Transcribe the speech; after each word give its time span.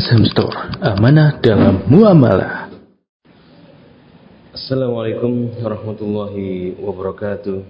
Azham 0.00 0.24
Store, 0.32 0.56
amanah 0.80 1.44
dalam 1.44 1.84
muamalah. 1.84 2.72
Assalamualaikum 4.56 5.52
warahmatullahi 5.60 6.72
wabarakatuh. 6.80 7.60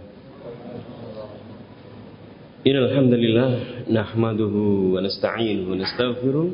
Innal 2.63 2.87
hamdalillah 2.95 3.51
nahmaduhu 3.91 4.95
wa 4.95 5.03
nasta'inuhu 5.03 5.75
wa 5.75 5.77
nastaghfiruh 5.83 6.49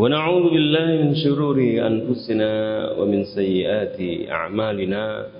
wa 0.00 0.08
na'udzu 0.08 0.48
billahi 0.56 0.94
min 1.04 1.10
shururi 1.20 1.76
anfusina 1.76 2.96
wa 2.96 3.04
min 3.04 3.28
sayyiati 3.28 4.24
a'malina. 4.24 5.36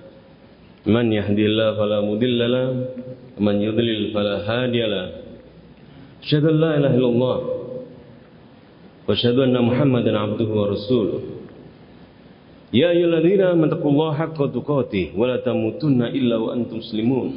Man 0.85 1.09
yahdihillahu 1.09 1.73
fala 1.81 2.05
mudilla 2.05 2.53
lahu 2.53 2.85
wa 3.33 3.49
man 3.49 3.65
yudlil 3.65 4.13
fala 4.13 4.45
hadiya 4.45 4.93
lahu. 4.93 5.09
Asyhadu 6.21 6.53
an 6.53 6.57
la 6.61 6.71
ilaha 6.77 6.97
illallah 7.01 7.37
wa 9.10 9.14
asyhadu 9.14 9.44
anna 9.44 9.62
Muhammadan 9.62 10.16
'abduhu 10.16 10.54
wa 10.56 10.68
rasuluh. 10.74 11.22
يا 12.76 12.92
أيها 12.92 13.08
الذين 13.08 13.42
آمنوا 13.42 13.66
اتقوا 13.72 13.92
الله 13.92 14.10
حق 14.14 14.40
تقاته 14.52 15.06
ولا 15.16 15.38
تموتن 15.48 16.02
إلا 16.12 16.36
وأنتم 16.38 16.78
مسلمون 16.84 17.30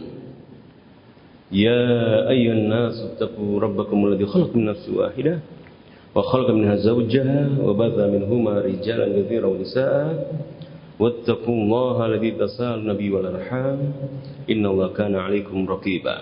يا 1.52 1.84
أيها 2.28 2.52
الناس 2.52 2.94
اتقوا 3.14 3.60
ربكم 3.60 3.98
الذي 4.06 4.26
خلق 4.26 4.50
من 4.56 4.64
نفس 4.64 4.88
واحدة 4.88 5.38
وخلق 6.14 6.48
منها 6.50 6.76
زوجها 6.76 7.40
وبث 7.62 7.96
منهما 7.98 8.52
رجالا 8.60 9.06
كثيرا 9.22 9.46
ونساء 9.46 10.06
واتقوا 10.98 11.54
الله 11.54 11.96
الذي 12.06 12.30
تساءل 12.30 12.78
النبي 12.78 13.10
والأرحام 13.14 13.78
إن 14.50 14.62
الله 14.66 14.88
كان 14.88 15.14
عليكم 15.14 15.68
رقيبا 15.68 16.16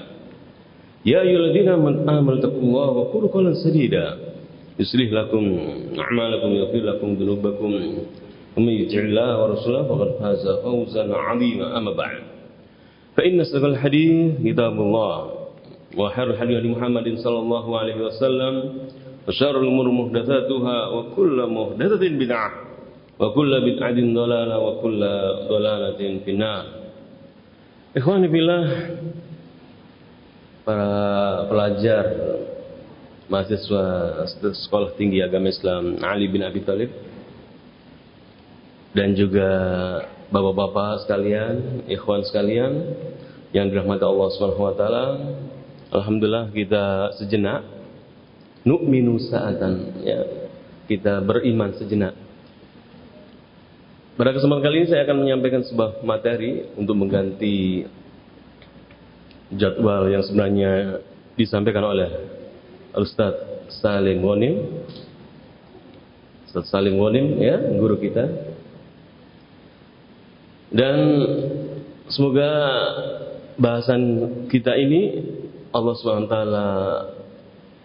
يا 1.06 1.20
أيها 1.24 1.38
الذين 1.38 1.68
آمنوا 2.04 2.34
اتقوا 2.38 2.62
الله 2.62 2.88
وقولوا 2.90 3.28
قولا 3.32 3.52
سديدا 3.64 4.06
يصلح 4.79 5.09
لكم 5.11 5.43
أعمالكم 5.99 6.47
ويغفر 6.51 6.77
لكم 6.77 7.13
ذنوبكم. 7.13 7.71
ومن 8.57 8.73
يطع 8.83 8.99
الله 8.99 9.29
ورسوله 9.43 9.81
فقد 9.87 10.09
فاز 10.19 10.45
فوزا 10.63 11.03
عظيما. 11.15 11.77
أما 11.77 11.91
بعد 11.91 12.17
فإن 13.17 13.39
أصدق 13.39 13.63
الحديث 13.65 14.39
كتاب 14.43 14.75
الله 14.81 15.15
وخير 15.97 16.27
الحديث 16.29 16.63
محمد 16.65 17.07
صلى 17.19 17.39
الله 17.39 17.65
عليه 17.79 17.97
وسلم 18.07 18.55
وشر 19.27 19.55
الأمور 19.59 19.87
محدثاتها 19.91 20.77
وكل 20.87 21.37
محدثة 21.47 22.03
بدعة 22.09 22.51
وكل 23.19 23.51
بدعة 23.61 23.97
ضلالة 23.99 24.55
وكل 24.59 25.01
ضلالة 25.49 25.99
في 26.25 26.31
النار. 26.31 26.65
Ikhwani 27.91 28.31
billah 28.31 28.65
para 30.63 30.91
pelajar 31.51 32.05
mahasiswa 33.31 33.83
sekolah 34.67 34.91
tinggi 34.99 35.23
agama 35.23 35.47
Islam 35.47 36.03
Ali 36.03 36.27
bin 36.27 36.43
Abi 36.43 36.59
Thalib 36.67 36.91
dan 38.91 39.15
juga 39.15 39.49
bapak-bapak 40.31 41.07
sekalian, 41.07 41.87
ikhwan 41.87 42.27
sekalian 42.27 42.91
yang 43.55 43.71
dirahmati 43.71 44.03
Allah 44.03 44.27
Subhanahu 44.35 44.67
wa 44.67 44.75
taala. 44.75 45.05
Alhamdulillah 45.91 46.51
kita 46.51 47.15
sejenak 47.19 47.63
nu'minu 48.67 49.15
sa'atan 49.19 49.73
ya. 50.03 50.19
Kita 50.91 51.23
beriman 51.23 51.71
sejenak. 51.79 52.19
Pada 54.19 54.35
kesempatan 54.35 54.59
kali 54.59 54.75
ini 54.83 54.87
saya 54.91 55.07
akan 55.07 55.23
menyampaikan 55.23 55.63
sebuah 55.63 56.03
materi 56.03 56.67
untuk 56.75 56.99
mengganti 56.99 57.87
jadwal 59.55 60.11
yang 60.11 60.19
sebenarnya 60.19 60.99
disampaikan 61.39 61.87
oleh 61.87 62.40
Ustaz 62.95 63.35
Salim 63.81 64.23
Wonim. 64.23 64.85
Ustaz 66.47 66.67
Salim 66.67 66.99
Wonim 66.99 67.39
ya, 67.39 67.59
guru 67.79 67.95
kita 67.99 68.51
dan 70.71 70.97
semoga 72.07 72.51
bahasan 73.59 74.01
kita 74.47 74.71
ini 74.79 75.19
Allah 75.75 75.93
SWT 75.99 76.35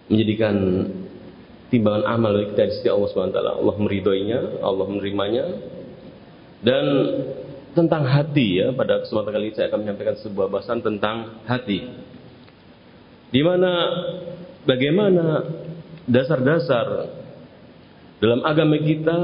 menjadikan 0.07 0.55
timbangan 1.67 2.07
amal 2.07 2.31
bagi 2.39 2.55
kita 2.55 2.63
di 2.71 2.73
sisi 2.79 2.89
Allah 2.91 3.11
SWT. 3.11 3.39
Allah 3.43 3.75
meridhoinya, 3.75 4.63
Allah 4.63 4.87
menerimanya. 4.87 5.45
Dan 6.63 6.85
tentang 7.75 8.07
hati 8.07 8.63
ya, 8.63 8.71
pada 8.71 9.03
kesempatan 9.03 9.35
kali 9.35 9.51
ini 9.51 9.55
saya 9.59 9.67
akan 9.75 9.81
menyampaikan 9.83 10.17
sebuah 10.23 10.47
bahasan 10.47 10.79
tentang 10.79 11.43
hati. 11.43 11.91
Di 13.35 13.43
mana 13.43 13.71
bagaimana 14.67 15.47
dasar-dasar 16.05 17.09
dalam 18.19 18.43
agama 18.43 18.77
kita 18.83 19.19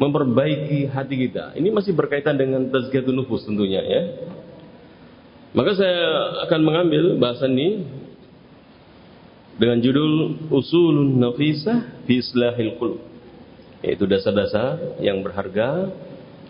memperbaiki 0.00 0.88
hati 0.88 1.14
kita. 1.28 1.52
Ini 1.58 1.68
masih 1.68 1.92
berkaitan 1.92 2.40
dengan 2.40 2.72
tazkiyatun 2.72 3.12
nufus 3.12 3.44
tentunya 3.44 3.84
ya. 3.84 4.02
Maka 5.52 5.76
saya 5.76 6.00
akan 6.46 6.60
mengambil 6.62 7.18
bahasan 7.18 7.52
ini 7.58 7.84
dengan 9.60 9.82
judul 9.82 10.46
Usulun 10.48 11.20
Nafisah 11.20 12.06
fi 12.08 12.22
Islahil 12.22 12.78
Qulub. 12.80 13.02
Yaitu 13.84 14.08
dasar-dasar 14.08 15.00
yang 15.04 15.20
berharga 15.20 15.92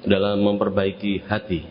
dalam 0.06 0.42
memperbaiki 0.46 1.26
hati. 1.26 1.66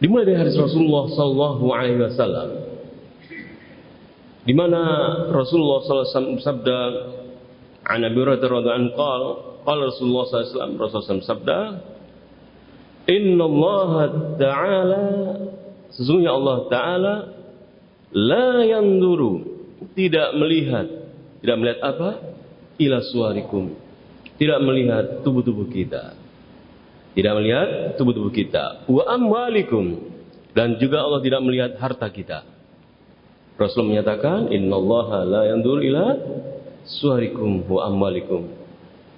Dimulai 0.00 0.24
dari 0.32 0.38
hadis 0.40 0.56
Rasulullah 0.56 1.04
sallallahu 1.12 1.64
alaihi 1.76 2.00
wasallam 2.00 2.69
di 4.40 4.56
mana 4.56 4.80
Rasulullah 5.28 5.84
wasallam 5.84 6.40
bersabda 6.40 6.78
An 7.84 8.00
Abi 8.06 8.16
Hurairah 8.16 8.40
radhiyallahu 8.40 8.80
anhu 8.80 8.92
qala 9.68 9.80
Rasulullah 9.92 10.24
wasallam 10.24 10.80
Rasulullah 10.80 11.28
sabda 11.28 11.60
Inna 13.10 13.44
Allah 13.44 13.90
Ta'ala 14.40 15.04
Sesungguhnya 15.92 16.32
Allah 16.32 16.58
Ta'ala 16.72 17.14
La 18.16 18.64
yanduru 18.64 19.44
Tidak 19.92 20.36
melihat 20.40 20.88
Tidak 21.44 21.56
melihat 21.60 21.80
apa? 21.84 22.10
Ila 22.80 22.96
suarikum. 23.12 23.76
Tidak 24.40 24.56
melihat 24.64 25.20
tubuh-tubuh 25.20 25.68
kita. 25.68 26.16
Tidak 27.12 27.32
melihat 27.36 27.68
tubuh-tubuh 28.00 28.32
kita. 28.32 28.88
Wa 28.88 29.04
amwalikum. 29.20 30.00
Dan 30.56 30.80
juga 30.80 31.04
Allah 31.04 31.20
tidak 31.20 31.44
melihat 31.44 31.76
harta 31.76 32.08
kita 32.08 32.59
Rasul 33.60 33.92
menyatakan 33.92 34.48
Inna 34.48 34.72
Allah 34.80 35.08
la 35.28 35.42
yandur 35.52 35.84
ila 35.84 36.16
suarikum 36.88 37.68
wa 37.68 37.92
amwalikum. 37.92 38.48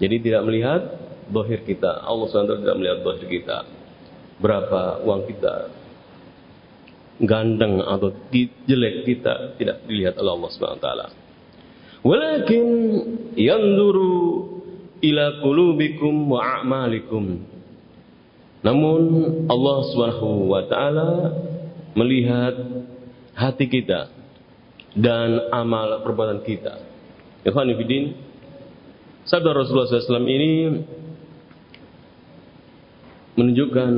Jadi 0.03 0.19
tidak 0.19 0.43
melihat 0.51 0.83
dohir 1.31 1.63
kita. 1.63 2.03
Allah 2.03 2.27
SWT 2.27 2.67
tidak 2.67 2.75
melihat 2.75 2.99
dohir 3.07 3.27
kita. 3.31 3.63
Berapa 4.43 4.99
uang 5.07 5.31
kita. 5.31 5.71
Gandeng 7.23 7.87
atau 7.87 8.11
jelek 8.67 9.07
kita 9.07 9.55
tidak 9.63 9.87
dilihat 9.87 10.19
oleh 10.19 10.33
Allah 10.35 10.51
SWT. 10.51 10.89
Walakin 12.03 12.67
yanduru 13.39 14.11
ila 14.99 15.39
qulubikum 15.39 16.35
wa 16.35 16.43
a'malikum. 16.59 17.47
Namun 18.67 19.01
Allah 19.47 19.79
Subhanahu 19.87 20.51
wa 20.51 20.67
taala 20.67 21.09
melihat 21.95 22.59
hati 23.39 23.71
kita 23.71 24.22
dan 24.97 25.49
amal 25.53 26.05
perbuatan 26.05 26.45
kita. 26.45 26.81
Ikhwanifidin, 27.43 28.13
sabda 29.25 29.51
Rasulullah 29.57 29.89
SAW 29.89 30.29
ini 30.29 30.53
menunjukkan 33.35 33.91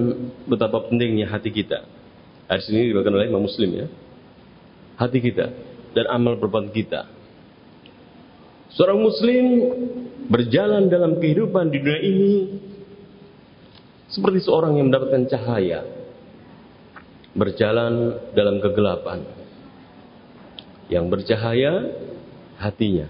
betapa 0.46 0.86
pentingnya 0.86 1.26
hati 1.28 1.50
kita. 1.50 1.82
Hadis 2.46 2.70
ini 2.70 2.94
dibawakan 2.94 3.14
oleh 3.18 3.26
Imam 3.26 3.42
Muslim 3.42 3.70
ya. 3.74 3.86
Hati 4.94 5.18
kita 5.18 5.50
dan 5.94 6.06
amal 6.10 6.38
perbuatan 6.38 6.70
kita. 6.70 7.10
Seorang 8.74 8.98
muslim 9.06 9.44
berjalan 10.26 10.90
dalam 10.90 11.22
kehidupan 11.22 11.70
di 11.70 11.78
dunia 11.78 12.00
ini 12.02 12.34
seperti 14.10 14.42
seorang 14.42 14.78
yang 14.78 14.90
mendapatkan 14.90 15.30
cahaya. 15.30 15.82
Berjalan 17.34 18.18
dalam 18.34 18.62
kegelapan. 18.62 19.43
Yang 20.92 21.04
bercahaya 21.08 21.72
hatinya 22.60 23.08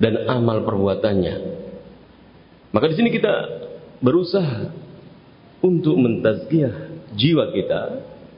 dan 0.00 0.16
amal 0.28 0.64
perbuatannya. 0.64 1.34
Maka 2.72 2.86
di 2.88 2.94
sini 2.96 3.12
kita 3.12 3.34
berusaha 4.00 4.72
untuk 5.60 6.00
mentazkiyah 6.00 6.74
jiwa 7.14 7.52
kita, 7.52 7.82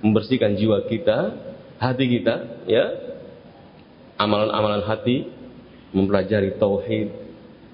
membersihkan 0.02 0.58
jiwa 0.58 0.82
kita, 0.90 1.18
hati 1.78 2.04
kita, 2.10 2.66
ya. 2.66 2.84
Amalan-amalan 4.18 4.86
hati, 4.86 5.26
mempelajari 5.94 6.58
tauhid, 6.58 7.10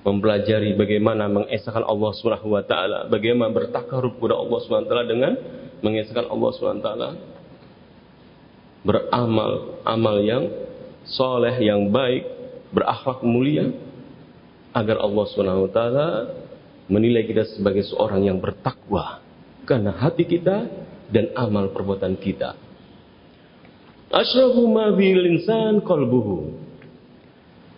mempelajari 0.05 0.73
bagaimana 0.77 1.29
mengesahkan 1.29 1.85
Allah 1.85 2.11
Subhanahu 2.17 2.57
wa 2.57 2.65
taala, 2.65 3.09
bagaimana 3.09 3.53
bertakarub 3.53 4.17
kepada 4.17 4.37
Allah 4.37 4.59
Subhanahu 4.65 4.87
wa 4.89 4.91
taala 4.91 5.07
dengan 5.09 5.33
mengesahkan 5.85 6.27
Allah 6.29 6.51
Subhanahu 6.57 6.81
wa 6.81 6.87
taala. 6.87 7.09
Beramal 8.89 9.85
amal 9.85 10.17
yang 10.25 10.49
soleh 11.05 11.53
yang 11.61 11.93
baik 11.93 12.25
berakhlak 12.73 13.21
mulia 13.21 13.69
agar 14.73 14.97
Allah 15.05 15.25
SWT 15.29 15.81
menilai 16.89 17.29
kita 17.29 17.45
sebagai 17.53 17.85
seorang 17.85 18.25
yang 18.25 18.41
bertakwa 18.41 19.21
karena 19.69 19.93
hati 19.93 20.25
kita 20.25 20.65
dan 21.13 21.37
amal 21.37 21.69
perbuatan 21.73 22.17
kita. 22.17 22.57
Asyrafu 24.09 24.65
ma 24.65 24.89
insan 24.97 25.85
qalbuhu. 25.85 26.57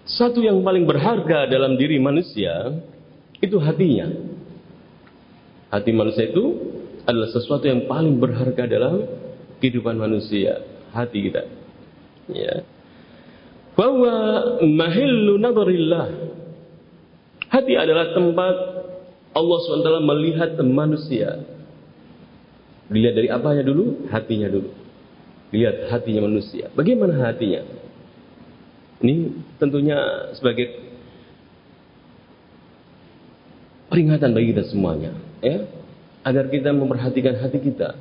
Satu 0.06 0.42
yang 0.42 0.62
paling 0.62 0.86
berharga 0.86 1.50
dalam 1.50 1.74
diri 1.74 1.98
manusia 1.98 2.78
itu 3.42 3.58
hatinya. 3.58 4.10
Hati 5.70 5.90
manusia 5.94 6.30
itu 6.30 6.54
adalah 7.06 7.30
sesuatu 7.30 7.66
yang 7.66 7.86
paling 7.86 8.18
berharga 8.18 8.66
dalam 8.66 9.06
kehidupan 9.62 9.98
manusia, 9.98 10.62
hati 10.94 11.18
kita. 11.30 11.42
Ya. 12.30 12.62
Bahwa 13.74 14.12
mahillu 14.62 15.40
nadarillah. 15.40 16.06
Hati 17.50 17.74
adalah 17.74 18.14
tempat 18.14 18.54
Allah 19.34 19.58
SWT 19.58 19.90
melihat 20.06 20.50
manusia. 20.62 21.42
Dilihat 22.90 23.14
dari 23.14 23.28
apanya 23.30 23.62
dulu? 23.66 24.06
Hatinya 24.10 24.50
dulu. 24.50 24.70
Lihat 25.50 25.90
hatinya 25.90 26.26
manusia. 26.30 26.70
Bagaimana 26.74 27.30
hatinya? 27.30 27.62
Ini 29.00 29.14
tentunya 29.56 29.98
sebagai 30.36 30.90
peringatan 33.90 34.30
bagi 34.30 34.54
kita 34.54 34.62
semuanya, 34.70 35.10
ya, 35.42 35.66
agar 36.22 36.46
kita 36.52 36.70
memperhatikan 36.70 37.40
hati 37.42 37.58
kita, 37.58 37.98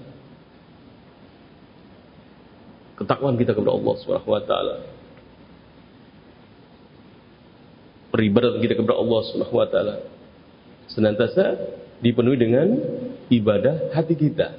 ketakwaan 3.00 3.40
kita 3.40 3.56
kepada 3.56 3.74
Allah 3.74 3.94
Subhanahu 4.04 4.30
wa 4.30 4.44
taala. 4.44 4.75
Peribadatan 8.12 8.60
kita 8.60 8.75
kepada 8.75 9.00
Allah 9.00 9.19
Subhanahu 9.25 9.56
wa 9.56 9.68
taala 9.72 9.96
senantiasa 10.92 11.56
dipenuhi 12.04 12.38
dengan 12.38 12.68
ibadah 13.31 13.94
hati 13.96 14.16
kita. 14.19 14.57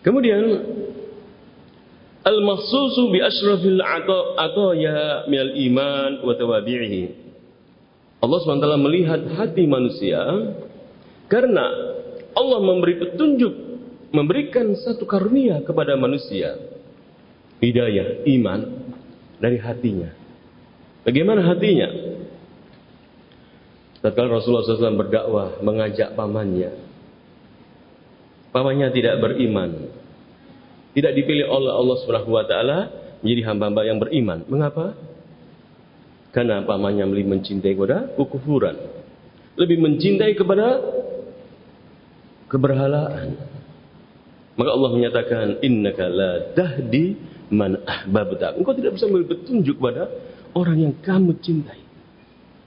Kemudian 0.00 0.42
al-mahsusu 2.24 3.12
bi 3.12 3.20
asyrafil 3.20 3.80
ataya 3.84 5.28
minal 5.28 5.52
iman 5.54 6.10
wa 6.24 6.32
tawabi'ihi. 6.32 7.28
Allah 8.20 8.36
SWT 8.36 8.68
melihat 8.84 9.20
hati 9.36 9.64
manusia 9.64 10.20
karena 11.32 11.64
Allah 12.36 12.58
memberi 12.60 13.00
petunjuk, 13.00 13.69
memberikan 14.10 14.74
satu 14.74 15.06
karunia 15.06 15.62
kepada 15.62 15.94
manusia. 15.94 16.58
Hidayah, 17.62 18.26
iman 18.26 18.60
dari 19.38 19.58
hatinya. 19.60 20.10
Bagaimana 21.06 21.44
hatinya? 21.46 21.88
Tatkala 24.00 24.40
Rasulullah 24.40 24.64
SAW 24.64 24.96
berdakwah 24.96 25.60
mengajak 25.60 26.16
pamannya. 26.16 26.72
Pamannya 28.50 28.88
tidak 28.96 29.20
beriman. 29.20 29.92
Tidak 30.96 31.12
dipilih 31.14 31.46
oleh 31.46 31.70
Allah 31.70 31.96
Subhanahu 32.02 32.32
wa 32.34 32.44
taala 32.48 32.78
menjadi 33.20 33.42
hamba-hamba 33.52 33.82
yang 33.84 33.98
beriman. 34.00 34.38
Mengapa? 34.48 34.96
Karena 36.32 36.64
pamannya 36.64 37.04
lebih 37.06 37.28
mencintai 37.28 37.76
kepada 37.76 38.10
kekufuran. 38.16 38.76
Lebih 39.60 39.78
mencintai 39.84 40.32
kepada 40.32 40.66
keberhalaan. 42.48 43.49
Maka 44.60 44.70
Allah 44.76 44.90
menyatakan 44.92 45.46
innaka 45.64 46.04
la 46.04 46.52
tahdi 46.52 47.16
man 47.48 47.80
ahbabta. 47.80 48.60
Engkau 48.60 48.76
tidak 48.76 49.00
bisa 49.00 49.08
memberi 49.08 49.32
petunjuk 49.32 49.80
kepada 49.80 50.04
orang 50.52 50.76
yang 50.84 50.94
kamu 51.00 51.40
cintai. 51.40 51.80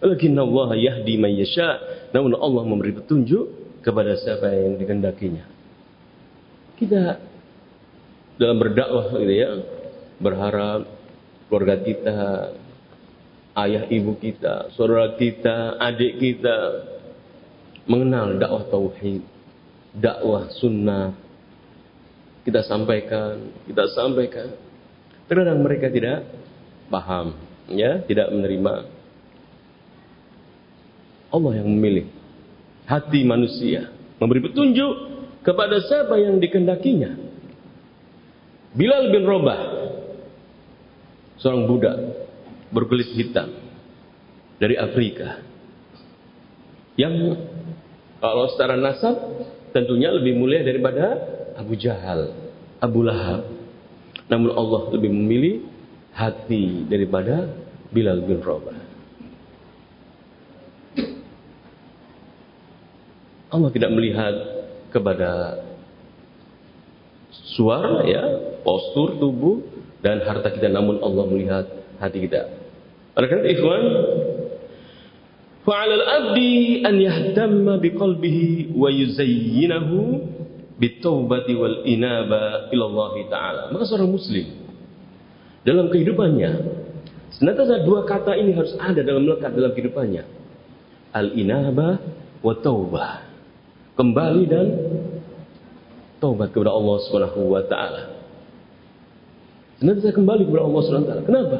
Lakin 0.01 0.33
Allah 0.41 0.73
yahdi 0.73 1.21
man 1.21 1.37
yasha. 1.37 1.77
Namun 2.09 2.33
Allah 2.33 2.65
memberi 2.65 2.97
petunjuk 2.97 3.77
kepada 3.85 4.17
siapa 4.17 4.49
yang 4.49 4.81
dikehendakinya. 4.81 5.45
Kita 6.81 7.21
dalam 8.41 8.57
berdakwah 8.57 9.13
gitu 9.21 9.33
ya, 9.37 9.49
berharap 10.17 10.89
keluarga 11.45 11.77
kita, 11.85 12.17
ayah 13.61 13.85
ibu 13.93 14.17
kita, 14.17 14.73
saudara 14.73 15.13
kita, 15.13 15.77
adik 15.77 16.17
kita 16.17 16.57
mengenal 17.85 18.41
dakwah 18.41 18.65
tauhid, 18.67 19.21
dakwah 19.93 20.49
sunnah. 20.57 21.22
Kita 22.43 22.59
sampaikan, 22.67 23.51
kita 23.63 23.87
sampaikan. 23.95 24.51
Terkadang 25.31 25.63
mereka 25.63 25.87
tidak 25.87 26.27
paham, 26.91 27.39
ya, 27.71 28.03
tidak 28.03 28.27
menerima 28.27 28.73
Allah 31.33 31.53
yang 31.57 31.65
memilih 31.65 32.05
hati 32.85 33.25
manusia, 33.25 33.89
memberi 34.21 34.43
petunjuk 34.43 34.93
kepada 35.41 35.81
siapa 35.81 36.19
yang 36.21 36.37
dikendakinya. 36.37 37.17
Bilal 38.77 39.09
bin 39.09 39.23
Robah, 39.25 39.61
seorang 41.41 41.65
budak 41.65 41.97
berkulit 42.69 43.09
hitam 43.17 43.49
dari 44.61 44.77
Afrika, 44.77 45.41
yang 46.99 47.13
kalau 48.21 48.45
secara 48.53 48.77
nasab 48.77 49.15
tentunya 49.73 50.13
lebih 50.13 50.37
mulia 50.37 50.61
daripada 50.61 51.17
Abu 51.57 51.73
Jahal, 51.77 52.33
Abu 52.81 53.05
Lahab. 53.05 53.47
Namun 54.27 54.49
Allah 54.55 54.81
lebih 54.95 55.11
memilih 55.11 55.67
hati 56.13 56.87
daripada 56.87 57.49
Bilal 57.93 58.21
bin 58.25 58.41
Rabah. 58.41 58.77
Allah 63.53 63.69
tidak 63.69 63.91
melihat 63.93 64.33
kepada 64.89 65.61
suara 67.53 68.01
ya, 68.09 68.23
postur 68.65 69.21
tubuh 69.21 69.61
dan 70.01 70.25
harta 70.25 70.49
kita 70.49 70.73
namun 70.73 70.97
Allah 71.05 71.25
melihat 71.29 71.65
hati 72.01 72.25
kita. 72.25 72.49
Oleh 73.13 73.27
karena 73.29 73.45
ikhwan, 73.53 73.83
fa'ala 75.61 75.93
al-abdi 76.01 76.81
an 76.81 76.95
yahtamma 76.97 77.77
biqalbihi 77.77 78.73
wa 78.73 78.89
yuzayyinahu 78.89 79.99
bitaubati 80.83 81.55
wal 81.55 81.87
inaba 81.87 82.67
ila 82.75 82.83
Allah 82.91 83.13
taala. 83.31 83.63
Maka 83.71 83.87
seorang 83.87 84.11
muslim 84.11 84.51
dalam 85.63 85.87
kehidupannya 85.87 86.51
senantiasa 87.39 87.87
dua 87.87 88.03
kata 88.03 88.35
ini 88.35 88.51
harus 88.51 88.75
ada 88.75 88.99
dalam 88.99 89.23
melekat 89.23 89.55
dalam 89.55 89.71
kehidupannya. 89.71 90.23
Al-inaba 91.15 92.03
wa 92.43 92.53
taubah 92.59 93.23
kembali 93.95 94.43
dan 94.49 94.67
taubat 96.19 96.51
kepada 96.51 96.75
Allah 96.75 96.95
Subhanahu 97.07 97.41
wa 97.47 97.63
taala. 97.63 98.03
Senantiasa 99.79 100.11
kembali 100.11 100.43
kepada 100.51 100.67
Allah 100.67 100.81
Subhanahu 100.83 101.05
wa 101.07 101.09
taala. 101.15 101.23
Kenapa? 101.23 101.59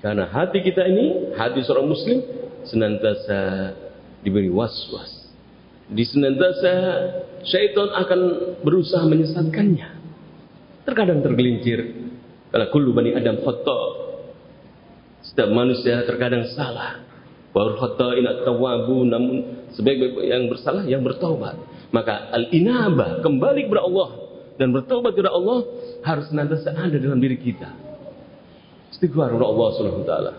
Karena 0.00 0.24
hati 0.30 0.64
kita 0.64 0.86
ini, 0.86 1.34
hati 1.36 1.60
seorang 1.66 1.90
muslim 1.90 2.24
senantiasa 2.64 3.74
diberi 4.22 4.48
was-was. 4.48 5.19
Di 5.90 6.04
senantiasa 6.06 6.72
syaitan 7.42 7.90
akan 7.90 8.20
berusaha 8.62 9.02
menyesatkannya. 9.10 9.88
Terkadang 10.86 11.20
tergelincir 11.22 11.82
karena 12.50 12.66
kullu 12.70 12.94
bani 12.94 13.14
Adam 13.14 13.42
khata. 13.42 13.80
Setiap 15.26 15.50
manusia 15.50 16.02
terkadang 16.06 16.46
salah. 16.54 17.02
Wa 17.50 17.74
khata'in 17.74 18.22
at-tawwabu 18.22 19.02
namun 19.02 19.66
sebaik 19.74 20.14
yang 20.22 20.46
bersalah 20.46 20.86
yang 20.86 21.02
bertobat. 21.02 21.58
Maka 21.90 22.30
al-inabah 22.38 23.18
kembali 23.26 23.66
kepada 23.66 23.82
Allah 23.82 24.08
dan 24.54 24.70
bertobat 24.70 25.18
kepada 25.18 25.34
Allah 25.34 25.66
harus 26.06 26.30
senantiasa 26.30 26.70
ada 26.70 26.96
dalam 27.02 27.18
diri 27.18 27.34
kita. 27.34 27.66
Istighfar 28.94 29.34
kepada 29.34 29.46
Allah 29.50 29.68
taala. 30.06 30.32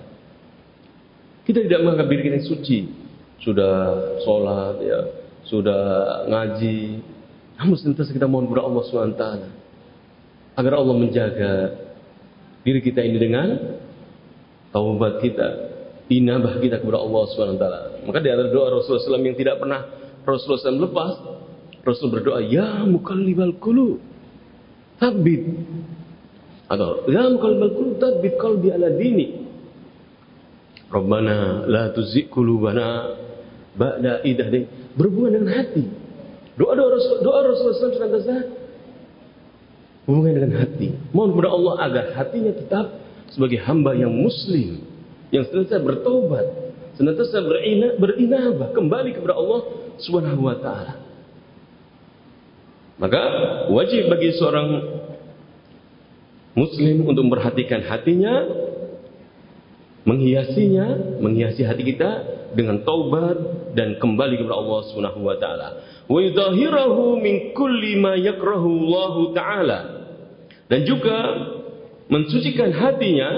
Kita 1.44 1.60
tidak 1.68 1.80
menganggap 1.84 2.08
diri 2.08 2.22
kita 2.32 2.40
suci. 2.48 2.80
Sudah 3.42 3.98
sholat 4.22 4.78
ya, 4.86 5.00
sudah 5.52 5.84
ngaji. 6.32 7.04
Namun 7.60 7.76
senantiasa 7.76 8.16
kita 8.16 8.26
mohon 8.26 8.48
kepada 8.48 8.64
Allah 8.64 8.84
taala 9.20 9.50
agar 10.56 10.74
Allah 10.80 10.96
menjaga 10.96 11.52
diri 12.64 12.80
kita 12.80 13.04
ini 13.04 13.18
dengan 13.20 13.48
taubat 14.72 15.20
kita, 15.20 15.48
inabah 16.08 16.58
kita 16.64 16.80
kepada 16.80 16.98
Allah 17.04 17.22
taala. 17.36 17.82
Maka 18.08 18.18
di 18.24 18.32
antara 18.32 18.50
doa 18.50 18.72
Rasulullah 18.72 19.20
SAW 19.20 19.28
yang 19.28 19.38
tidak 19.38 19.60
pernah 19.60 19.82
Rasulullah 20.24 20.62
SAW 20.64 20.86
lepas, 20.90 21.14
Rasul 21.82 22.08
berdoa, 22.14 22.40
Ya 22.46 22.86
mukallibal 22.86 23.58
qulub, 23.58 24.02
tabbit. 25.02 25.44
Atau, 26.70 27.10
Ya 27.10 27.26
mukallibal 27.30 27.74
qulub, 27.74 27.96
tabbit 27.98 28.38
qalbi 28.38 28.70
ala 28.70 28.90
dini. 28.94 29.50
Rabbana 30.92 31.66
la 31.72 31.90
tuzigh 31.96 32.28
qulubana 32.28 33.16
ba'da 33.80 34.22
idah 34.28 34.48
Berhubungan 34.96 35.40
dengan 35.40 35.50
hati. 35.56 35.86
Doa-doa 36.60 36.90
Rasul, 36.94 37.16
doa 37.24 37.40
Rasulullah 37.48 37.80
senantiasa 37.80 38.36
hubungan 40.06 40.34
dengan 40.36 40.52
hati. 40.60 40.92
Mohon 41.16 41.30
kepada 41.38 41.50
Allah 41.56 41.74
agar 41.88 42.06
hatinya 42.20 42.52
tetap 42.54 42.86
sebagai 43.32 43.64
hamba 43.64 43.96
yang 43.96 44.12
muslim, 44.12 44.84
yang 45.32 45.48
senantiasa 45.48 45.80
bertobat, 45.80 46.46
senantiasa 47.00 47.40
berina, 47.40 47.88
berinabah 47.96 48.76
kembali 48.76 49.16
kepada 49.16 49.40
Allah 49.40 49.62
Subhanahu 50.04 50.44
wa 50.44 50.58
taala. 50.60 50.94
Maka 53.00 53.22
wajib 53.74 54.12
bagi 54.12 54.36
seorang 54.38 54.68
muslim 56.54 57.08
untuk 57.08 57.26
memperhatikan 57.26 57.82
hatinya, 57.88 58.46
menghiasinya, 60.06 61.18
menghiasi 61.24 61.66
hati 61.66 61.82
kita 61.96 62.41
dengan 62.56 62.84
taubat 62.84 63.38
dan 63.76 63.96
kembali 63.98 64.36
kepada 64.42 64.58
Allah 64.60 64.80
Subhanahu 64.92 65.22
wa 65.24 65.36
taala. 65.40 65.70
Wa 66.08 66.20
yudahhirahu 66.20 67.20
min 67.20 67.56
kulli 67.56 68.00
ma 68.00 68.16
yakrahu 68.20 68.68
Allah 68.88 69.16
taala. 69.32 69.80
Dan 70.68 70.88
juga 70.88 71.18
mensucikan 72.12 72.72
hatinya 72.72 73.30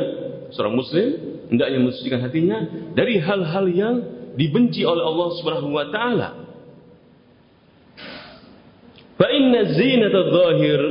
seorang 0.53 0.75
muslim 0.77 1.09
hendaknya 1.49 1.79
mensucikan 1.81 2.21
hatinya 2.25 2.57
dari 2.97 3.21
hal-hal 3.21 3.65
yang 3.69 3.95
dibenci 4.33 4.81
oleh 4.81 5.03
Allah 5.05 5.29
Subhanahu 5.37 5.69
wa 5.69 5.85
taala. 5.93 6.29
Fa 9.13 9.27
inna 9.29 9.77
zinata 9.77 10.17
adh-dhahir 10.17 10.81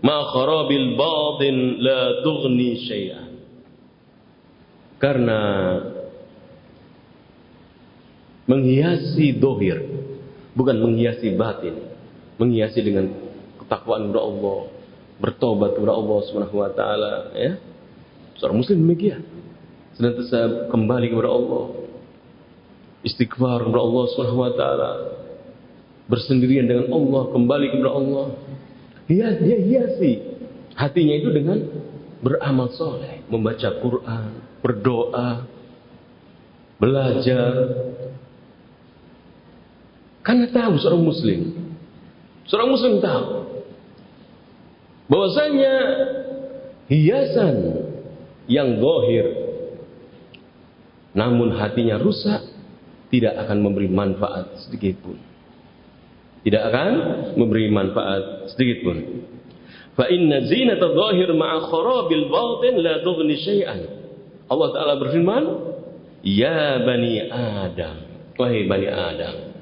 ma 0.00 0.18
kharabil 0.32 0.88
batin 0.96 1.54
la 1.80 2.24
tughni 2.24 2.70
syai'a. 2.88 3.22
Karena 4.96 5.40
menghiasi 8.48 9.36
dohir. 9.36 9.80
Bukan 10.54 10.76
menghiasi 10.78 11.34
batin. 11.34 11.74
Menghiasi 12.38 12.80
dengan 12.84 13.10
ketakwaan 13.60 14.10
kepada 14.10 14.22
Allah. 14.22 14.58
Bertobat 15.18 15.70
kepada 15.78 15.94
Allah 15.94 16.18
Subhanahu 16.26 16.56
wa 16.58 16.70
taala 16.74 17.12
ya. 17.34 17.52
Seorang 18.38 18.60
muslim 18.60 18.82
demikian. 18.82 19.22
Senantiasa 19.94 20.70
kembali 20.70 21.06
kepada 21.10 21.30
Allah. 21.30 21.64
Istighfar 23.06 23.62
kepada 23.66 23.82
Allah 23.82 24.04
Subhanahu 24.14 24.40
wa 24.42 24.52
taala. 24.54 24.90
Bersendirian 26.10 26.68
dengan 26.68 26.92
Allah 26.92 27.22
kembali 27.32 27.66
kepada 27.72 27.92
Allah. 27.94 28.26
Dia 29.04 29.36
dia 29.36 29.58
hiasi 29.60 30.12
hatinya 30.74 31.14
itu 31.16 31.30
dengan 31.30 31.58
beramal 32.20 32.72
soleh. 32.74 33.22
Membaca 33.30 33.68
Quran 33.80 34.24
berdoa 34.64 35.44
belajar 36.80 37.52
karena 40.24 40.48
tahu 40.48 40.80
seorang 40.80 41.04
muslim. 41.04 41.40
Seorang 42.48 42.68
muslim 42.72 42.94
tahu 43.04 43.24
bahwasanya 45.04 45.74
hiasan 46.88 47.56
yang 48.48 48.80
zahir 48.80 49.26
namun 51.14 51.54
hatinya 51.54 52.00
rusak 52.00 52.42
tidak 53.12 53.38
akan 53.46 53.62
memberi 53.62 53.86
manfaat 53.86 54.66
sedikit 54.66 54.98
pun. 55.04 55.20
Tidak 56.42 56.60
akan 56.60 56.92
memberi 57.38 57.70
manfaat 57.70 58.50
sedikit 58.52 58.84
pun. 58.84 58.98
Fa 59.94 60.10
inna 60.10 60.42
zinata 60.50 60.90
zahir 60.90 61.30
ma'a 61.32 61.70
kharabil 61.70 62.26
batin 62.26 62.74
la 62.82 63.00
tughni 63.06 63.38
syai'an. 63.38 63.80
Allah 64.50 64.68
taala 64.74 64.94
berfirman, 64.98 65.44
"Ya 66.26 66.82
bani 66.82 67.30
Adam, 67.30 67.96
wahai 68.34 68.66
bani 68.66 68.88
Adam, 68.90 69.53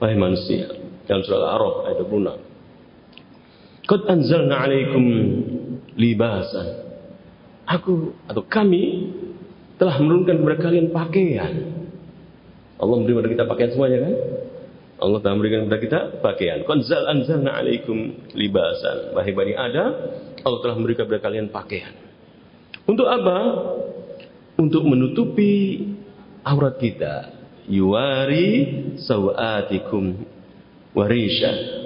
Wahai 0.00 0.16
manusia. 0.16 0.64
Dalam 1.04 1.20
surah 1.20 1.38
Al-A'raf 1.44 1.74
ayat 1.92 1.96
26. 2.08 3.84
Qad 3.84 4.00
anzalna 4.08 4.54
alaikum 4.64 5.04
libasan. 6.00 6.68
Aku 7.68 8.16
atau 8.24 8.42
kami 8.48 9.12
telah 9.76 10.00
menurunkan 10.00 10.40
kepada 10.40 10.56
kalian 10.56 10.88
pakaian. 10.88 11.52
Allah 12.80 12.96
memberi 12.96 13.12
kepada 13.12 13.28
kita 13.28 13.44
pakaian 13.44 13.70
semuanya 13.76 13.98
kan? 14.08 14.14
Allah 15.00 15.18
telah 15.20 15.34
memberikan 15.36 15.60
kepada 15.68 15.80
kita 15.84 16.00
pakaian. 16.24 16.58
Qad 16.64 16.80
anzalna 16.88 17.50
alaikum 17.60 17.98
libasan. 18.32 19.12
Wahai 19.12 19.36
Bani 19.36 19.52
Adam, 19.52 19.90
Allah 20.40 20.58
telah 20.64 20.76
memberikan 20.80 21.04
kepada 21.04 21.28
kalian 21.28 21.52
pakaian. 21.52 21.92
Untuk 22.88 23.04
apa? 23.04 23.38
Untuk 24.56 24.80
menutupi 24.88 25.84
aurat 26.44 26.80
kita 26.80 27.39
yuwari 27.70 28.46
sawatikum 28.98 30.26
warisha 30.90 31.80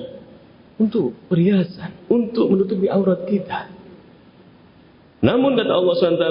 untuk 0.81 1.14
perhiasan, 1.31 1.95
untuk 2.11 2.50
menutupi 2.50 2.91
aurat 2.91 3.29
kita. 3.29 3.71
Namun 5.23 5.55
kata 5.55 5.73
Allah 5.73 5.95
SWT, 5.95 6.29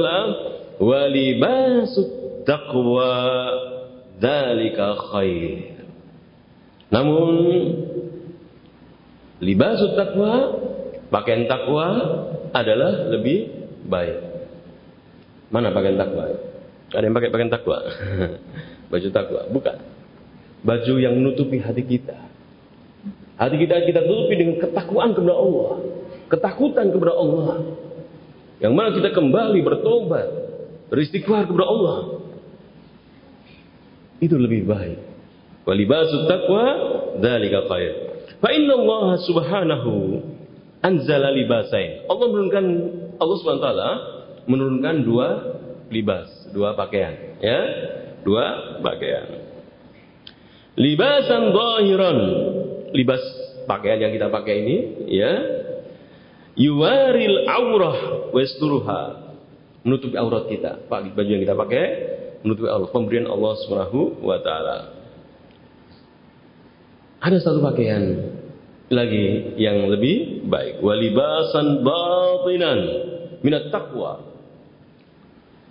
walibasut 0.84 2.10
taqwa 2.44 3.14
dalika 4.20 5.00
khair. 5.14 5.80
Namun 6.92 7.30
libasut 9.40 9.96
taqwa, 9.96 10.34
pakaian 11.08 11.48
takwa 11.48 11.88
adalah 12.54 13.10
lebih 13.16 13.50
baik. 13.88 14.20
Mana 15.50 15.74
pakaian 15.74 15.98
takwa? 15.98 16.26
Ada 16.94 17.06
yang 17.06 17.16
pakai 17.16 17.30
pakaian 17.34 17.50
takwa? 17.54 17.78
Baju 18.94 19.10
takwa, 19.10 19.42
bukan. 19.50 19.78
Baju 20.62 20.94
yang 21.02 21.18
menutupi 21.18 21.58
hati 21.58 21.82
kita. 21.82 22.14
Hati 23.42 23.58
kita 23.58 23.90
kita 23.90 24.06
tutupi 24.06 24.38
dengan 24.38 24.62
ketakwaan 24.62 25.18
kepada 25.18 25.34
Allah, 25.34 25.72
ketakutan 26.30 26.94
kepada 26.94 27.14
Allah. 27.18 27.74
Yang 28.62 28.74
mana 28.78 28.90
kita 28.94 29.10
kembali 29.18 29.60
bertobat, 29.66 30.30
beristighfar 30.94 31.50
kepada 31.50 31.66
Allah. 31.66 32.00
Itu 34.22 34.38
lebih 34.38 34.70
baik. 34.70 35.02
Walibasu 35.66 36.30
taqwa 36.30 36.66
dzalika 37.18 37.66
khair. 37.66 37.94
Fa 38.38 38.54
Allah 38.54 39.08
Subhanahu 39.26 39.92
anzala 40.86 41.34
libasain. 41.34 42.06
Allah 42.06 42.28
menurunkan 42.30 42.66
Allah 43.18 43.36
Subhanahu 43.42 43.62
wa 43.64 43.68
taala 43.68 43.92
menurunkan 44.46 44.96
dua 45.02 45.28
libas, 45.90 46.30
dua 46.54 46.78
pakaian, 46.78 47.16
ya 47.42 47.60
dua 48.24 48.80
pakaian. 48.82 49.28
Libasan 50.74 51.54
zahiran, 51.54 52.18
libas 52.98 53.22
pakaian 53.70 54.10
yang 54.10 54.12
kita 54.16 54.34
pakai 54.34 54.56
ini, 54.66 54.78
ya. 55.14 55.34
Yuwaril 56.58 57.46
aurah 57.50 58.30
wasturuha, 58.34 59.02
menutupi 59.86 60.18
aurat 60.18 60.50
kita. 60.50 60.86
Baju 60.90 61.30
yang 61.30 61.44
kita 61.46 61.54
pakai 61.54 61.86
menutupi 62.42 62.70
aurat. 62.70 62.90
Pemberian 62.90 63.30
Allah 63.30 63.54
Subhanahu 63.62 64.22
wa 64.22 64.38
taala. 64.42 64.78
Ada 67.24 67.38
satu 67.40 67.64
pakaian 67.64 68.04
lagi 68.92 69.56
yang 69.58 69.88
lebih 69.90 70.46
baik. 70.50 70.84
Walibasan 70.84 71.82
batinan 71.82 72.80
minat 73.42 73.72
taqwa 73.72 74.33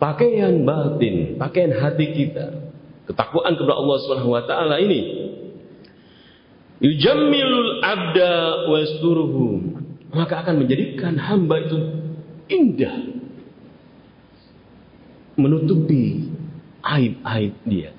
pakaian 0.03 0.67
batin, 0.67 1.39
pakaian 1.39 1.71
hati 1.79 2.11
kita, 2.11 2.75
ketakwaan 3.07 3.55
kepada 3.55 3.79
Allah 3.79 3.97
Subhanahu 4.03 4.35
wa 4.35 4.43
taala 4.43 4.83
ini 4.83 5.31
yujammilul 6.83 7.79
abda 7.79 8.67
wasturuhu 8.67 9.47
maka 10.11 10.43
akan 10.43 10.67
menjadikan 10.67 11.15
hamba 11.15 11.63
itu 11.63 11.79
indah 12.51 12.95
menutupi 15.39 16.29
aib-aib 16.83 17.55
dia. 17.65 17.95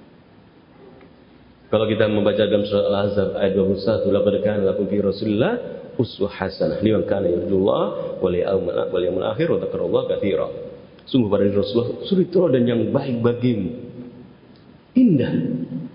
Kalau 1.74 1.90
kita 1.90 2.06
membaca 2.06 2.38
dalam 2.46 2.70
surah 2.70 2.86
Al-Ahzab 2.86 3.30
ayat 3.34 3.58
21, 3.58 4.14
laqad 4.14 4.36
kana 4.46 4.62
lakum 4.62 4.86
fi 4.86 5.02
Rasulillah 5.02 5.54
uswah 5.98 6.30
hasanah 6.30 6.86
liman 6.86 7.10
kana 7.10 7.26
yarjullah 7.34 7.86
wal 8.22 8.36
yawmal 8.94 9.26
akhir 9.34 9.50
wa 9.50 9.58
dzakarallaha 9.58 10.06
katsira. 10.14 10.73
Sungguh 11.04 11.28
pada 11.28 11.44
Rasulullah 11.52 12.08
suri 12.08 12.26
dan 12.32 12.64
yang 12.64 12.82
baik 12.96 13.20
bagimu. 13.20 13.72
Indah. 14.94 15.34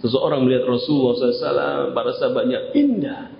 Seseorang 0.04 0.46
melihat 0.46 0.68
Rasulullah 0.68 1.14
SAW, 1.16 1.94
para 1.96 2.10
sahabatnya 2.18 2.74
indah. 2.76 3.32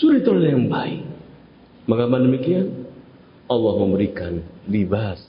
Suri 0.00 0.22
yang 0.24 0.66
baik. 0.70 1.02
Maka 1.86 2.04
demikian 2.18 2.66
Allah 3.46 3.74
memberikan 3.78 4.42
libas 4.66 5.22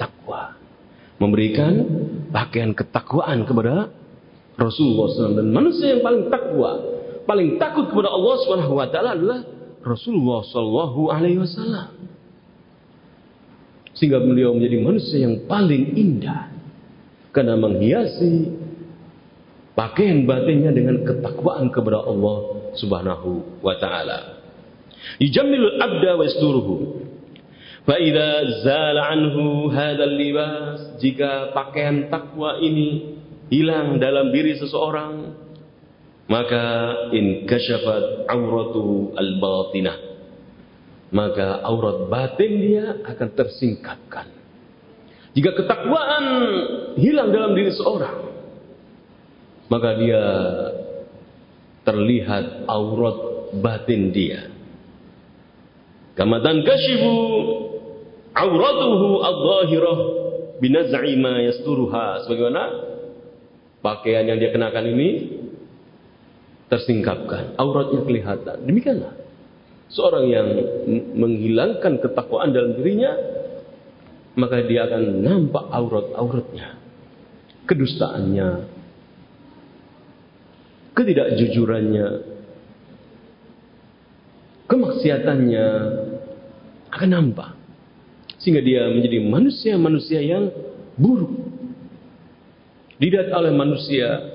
takwa. 0.00 0.56
Memberikan 1.20 1.84
pakaian 2.32 2.72
ketakwaan 2.72 3.44
kepada 3.44 3.92
Rasulullah 4.56 5.06
SAW. 5.12 5.38
Dan 5.42 5.48
manusia 5.52 5.96
yang 5.96 6.02
paling 6.02 6.32
takwa, 6.32 6.70
paling 7.28 7.60
takut 7.60 7.92
kepada 7.92 8.08
Allah 8.08 8.34
SWT 8.40 8.96
adalah 8.96 9.38
Rasulullah 9.82 10.40
SAW 10.46 12.02
sehingga 13.96 14.20
beliau 14.20 14.56
menjadi 14.56 14.76
manusia 14.80 15.18
yang 15.20 15.44
paling 15.44 15.92
indah 15.96 16.48
karena 17.32 17.56
menghiasi 17.56 18.52
pakaian 19.72 20.28
batinnya 20.28 20.72
dengan 20.72 21.00
ketakwaan 21.04 21.72
kepada 21.72 22.04
Allah 22.04 22.36
Subhanahu 22.76 23.60
wa 23.60 23.74
taala. 23.76 24.42
Yujammilul 25.20 25.80
abda 25.80 26.10
wa 26.16 26.24
yasturuhu. 26.24 26.74
Fa 27.82 27.98
idza 27.98 28.62
zala 28.62 29.10
anhu 29.10 29.66
hadzal 29.74 30.14
libas, 30.14 31.02
jika 31.02 31.50
pakaian 31.50 32.06
takwa 32.06 32.62
ini 32.62 33.18
hilang 33.50 33.98
dalam 33.98 34.30
diri 34.30 34.54
seseorang, 34.54 35.34
maka 36.30 36.64
in 37.10 37.44
kasyafat 37.50 38.30
auratu 38.30 39.10
al-batinah. 39.18 40.11
Maka 41.12 41.60
aurat 41.60 42.08
batin 42.08 42.52
dia 42.56 42.84
akan 43.04 43.28
tersingkapkan. 43.36 44.32
Jika 45.36 45.52
ketakwaan 45.52 46.24
hilang 46.96 47.28
dalam 47.32 47.52
diri 47.52 47.72
seorang, 47.72 48.32
maka 49.68 49.96
dia 50.00 50.24
terlihat 51.84 52.64
aurat 52.64 53.16
batin 53.60 54.08
dia. 54.08 54.48
Kama 56.16 56.40
kashifu 56.40 57.12
auratuhu 58.32 59.08
adh-dhahirah 59.20 59.98
binaz'i 60.60 61.16
ma 61.20 61.40
yasturuha. 61.44 62.24
Sebagaimana 62.24 62.62
pakaian 63.84 64.28
yang 64.28 64.40
dia 64.40 64.52
kenakan 64.52 64.84
ini 64.96 65.08
tersingkapkan, 66.72 67.56
auratnya 67.60 68.00
kelihatan. 68.04 68.64
Demikianlah 68.64 69.21
seorang 69.92 70.24
yang 70.28 70.48
menghilangkan 71.16 72.00
ketakwaan 72.00 72.52
dalam 72.52 72.76
dirinya, 72.80 73.12
maka 74.34 74.64
dia 74.64 74.88
akan 74.88 75.20
nampak 75.20 75.64
aurat-auratnya, 75.68 76.80
kedustaannya, 77.68 78.48
ketidakjujurannya, 80.96 82.08
kemaksiatannya 84.68 85.66
akan 86.92 87.10
nampak. 87.12 87.52
Sehingga 88.40 88.64
dia 88.64 88.90
menjadi 88.90 89.22
manusia-manusia 89.22 90.18
yang 90.18 90.50
buruk. 90.98 91.30
Dilihat 92.98 93.30
oleh 93.30 93.54
manusia, 93.54 94.34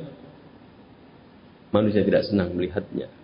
manusia 1.76 2.06
tidak 2.06 2.24
senang 2.30 2.56
melihatnya. 2.56 3.17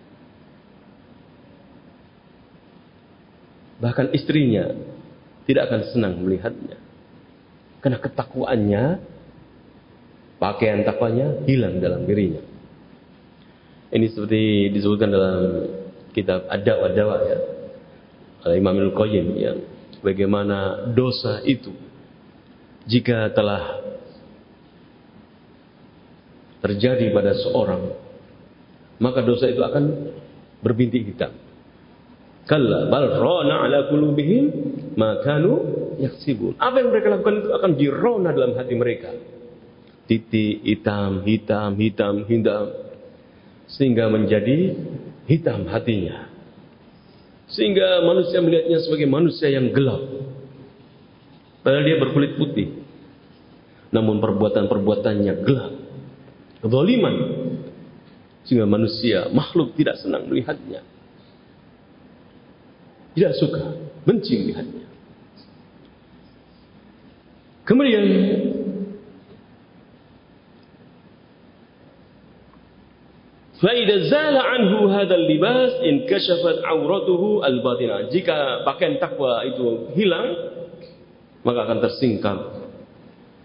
Bahkan 3.84 4.16
istrinya 4.16 4.72
tidak 5.44 5.68
akan 5.68 5.82
senang 5.92 6.24
melihatnya. 6.24 6.80
Karena 7.84 8.00
ketakwaannya, 8.00 8.84
pakaian 10.40 10.88
takwanya 10.88 11.44
hilang 11.44 11.84
dalam 11.84 12.08
dirinya. 12.08 12.40
Ini 13.92 14.08
seperti 14.08 14.72
disebutkan 14.72 15.12
dalam 15.12 15.40
kitab 16.16 16.48
Ad-Dawa 16.48 17.18
ya. 17.28 17.40
Oleh 18.48 18.56
Imam 18.56 18.76
Al-Qayyim 18.80 19.28
yang 19.36 19.60
bagaimana 20.00 20.90
dosa 20.96 21.44
itu 21.44 21.76
jika 22.88 23.32
telah 23.32 23.84
terjadi 26.64 27.12
pada 27.12 27.36
seorang 27.40 27.84
maka 29.00 29.20
dosa 29.24 29.52
itu 29.52 29.60
akan 29.60 30.16
berbintik 30.64 31.04
hitam. 31.08 31.36
Kalla 32.44 32.92
bal 32.92 33.08
rana 33.24 33.64
ala 33.64 33.88
qulubihim 33.88 34.46
ma 35.00 35.24
kanu 35.24 35.64
yaksibun. 36.00 36.60
Apa 36.60 36.84
yang 36.84 36.90
mereka 36.92 37.08
lakukan 37.16 37.36
itu 37.40 37.50
akan 37.56 37.72
dirona 37.80 38.30
dalam 38.36 38.52
hati 38.60 38.74
mereka. 38.76 39.16
Titik 40.04 40.60
hitam, 40.68 41.24
hitam, 41.24 41.80
hitam, 41.80 42.16
hitam 42.28 42.66
sehingga 43.72 44.12
menjadi 44.12 44.76
hitam 45.32 45.72
hatinya. 45.72 46.28
Sehingga 47.48 48.04
manusia 48.04 48.44
melihatnya 48.44 48.80
sebagai 48.84 49.08
manusia 49.08 49.48
yang 49.48 49.72
gelap. 49.72 50.04
Padahal 51.64 51.86
dia 51.86 51.98
berkulit 52.02 52.36
putih. 52.36 52.84
Namun 53.94 54.20
perbuatan-perbuatannya 54.20 55.34
gelap. 55.46 55.74
Kezaliman. 56.60 57.16
Sehingga 58.44 58.68
manusia, 58.68 59.32
makhluk 59.32 59.78
tidak 59.80 60.02
senang 60.02 60.28
melihatnya. 60.28 60.84
Tidak 63.17 63.33
suka, 63.35 63.63
benci 64.07 64.35
melihatnya. 64.39 64.87
Kemudian 67.69 68.05
فإذا 73.59 73.97
زال 74.07 74.37
عنه 74.39 75.01
هذا 75.01 75.15
اللباس 75.15 75.73
انكشفت 75.83 76.59
عورته 76.65 77.23
الباطنة 77.47 77.97
jika 78.15 78.63
pakaian 78.63 79.03
takwa 79.03 79.43
itu 79.43 79.91
hilang 79.99 80.31
maka 81.43 81.67
akan 81.67 81.79
tersingkap 81.83 82.39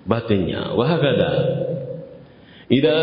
batinnya 0.05 0.77
wahakada 0.77 1.31
idza 2.69 2.97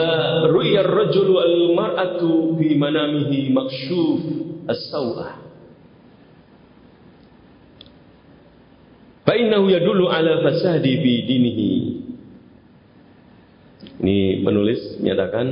ru'ya 0.54 0.86
ar-rajulu 0.86 1.34
al-mar'atu 1.42 2.54
fi 2.62 2.78
manamihi 2.78 3.50
makshuf 3.50 4.22
as-sawah 4.70 5.43
Fa 9.25 9.33
innahu 9.33 9.73
yadullu 9.73 10.07
ala 10.07 10.45
fasadi 10.45 10.93
fi 11.01 11.13
dinihi 11.25 11.71
ini 14.05 14.45
penulis 14.45 15.01
menyatakan 15.01 15.47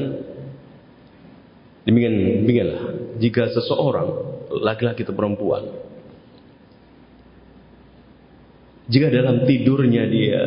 Demikian, 1.84 2.44
demikianlah. 2.44 2.84
Jika 3.20 3.52
seseorang, 3.52 4.08
laki-laki 4.64 5.04
atau 5.04 5.16
perempuan, 5.16 5.68
jika 8.88 9.12
dalam 9.12 9.44
tidurnya 9.44 10.04
dia 10.08 10.42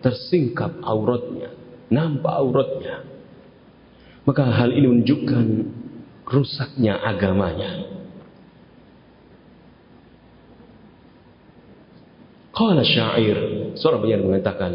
tersingkap 0.00 0.80
auratnya, 0.80 1.52
nampak 1.92 2.32
auratnya, 2.32 3.04
maka 4.24 4.44
hal 4.48 4.72
ini 4.72 4.88
menunjukkan 4.88 5.46
rusaknya 6.32 6.96
agamanya. 6.96 7.93
Qala 12.54 12.86
syair, 12.86 13.38
seorang 13.74 14.00
penyair 14.06 14.22
mengatakan, 14.22 14.72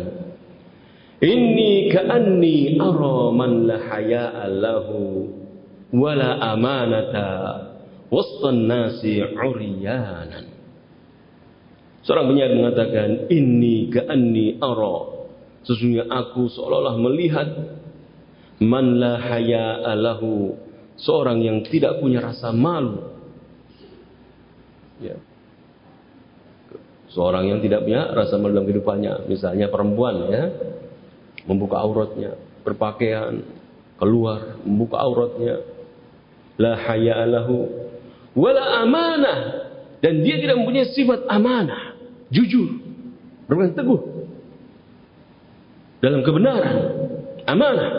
Inni 1.23 1.87
ka'anni 1.91 2.75
ara 2.75 3.31
man 3.31 3.51
la 3.67 3.79
haya'a 3.79 4.51
lahu 4.51 5.27
wala 5.95 6.43
amanata 6.43 7.27
wastan 8.11 8.67
nasi 8.67 9.23
uriyanan. 9.23 10.51
Seorang 12.03 12.25
penyair 12.35 12.51
mengatakan, 12.51 13.31
Inni 13.31 13.87
ka'anni 13.87 14.59
ara. 14.59 14.97
Sesungguhnya 15.63 16.07
aku 16.11 16.51
seolah-olah 16.51 16.95
melihat 16.99 17.47
man 18.59 18.99
la 18.99 19.23
haya'a 19.23 19.95
lahu. 19.95 20.55
Seorang 20.99 21.39
yang 21.39 21.63
tidak 21.63 22.03
punya 22.03 22.19
rasa 22.19 22.51
malu. 22.51 23.07
Ya. 24.99 25.15
Seorang 27.09 27.49
yang 27.49 27.59
tidak 27.59 27.85
punya 27.85 28.09
rasa 28.13 28.37
malu 28.37 28.53
dalam 28.53 28.67
kehidupannya. 28.69 29.29
Misalnya 29.29 29.67
perempuan 29.69 30.15
ya. 30.29 30.43
Membuka 31.49 31.81
auratnya. 31.81 32.37
Berpakaian. 32.61 33.41
Keluar. 33.97 34.61
Membuka 34.63 35.01
auratnya 35.01 35.79
la 36.59 36.75
haya'alahu 36.75 37.55
wala 38.35 38.83
amanah 38.83 39.39
dan 40.03 40.19
dia 40.21 40.39
tidak 40.43 40.59
mempunyai 40.59 40.91
sifat 40.91 41.23
amanah, 41.31 41.95
jujur, 42.31 42.83
berpegang 43.47 43.75
teguh 43.79 44.01
dalam 46.03 46.21
kebenaran, 46.23 46.77
amanah. 47.47 47.91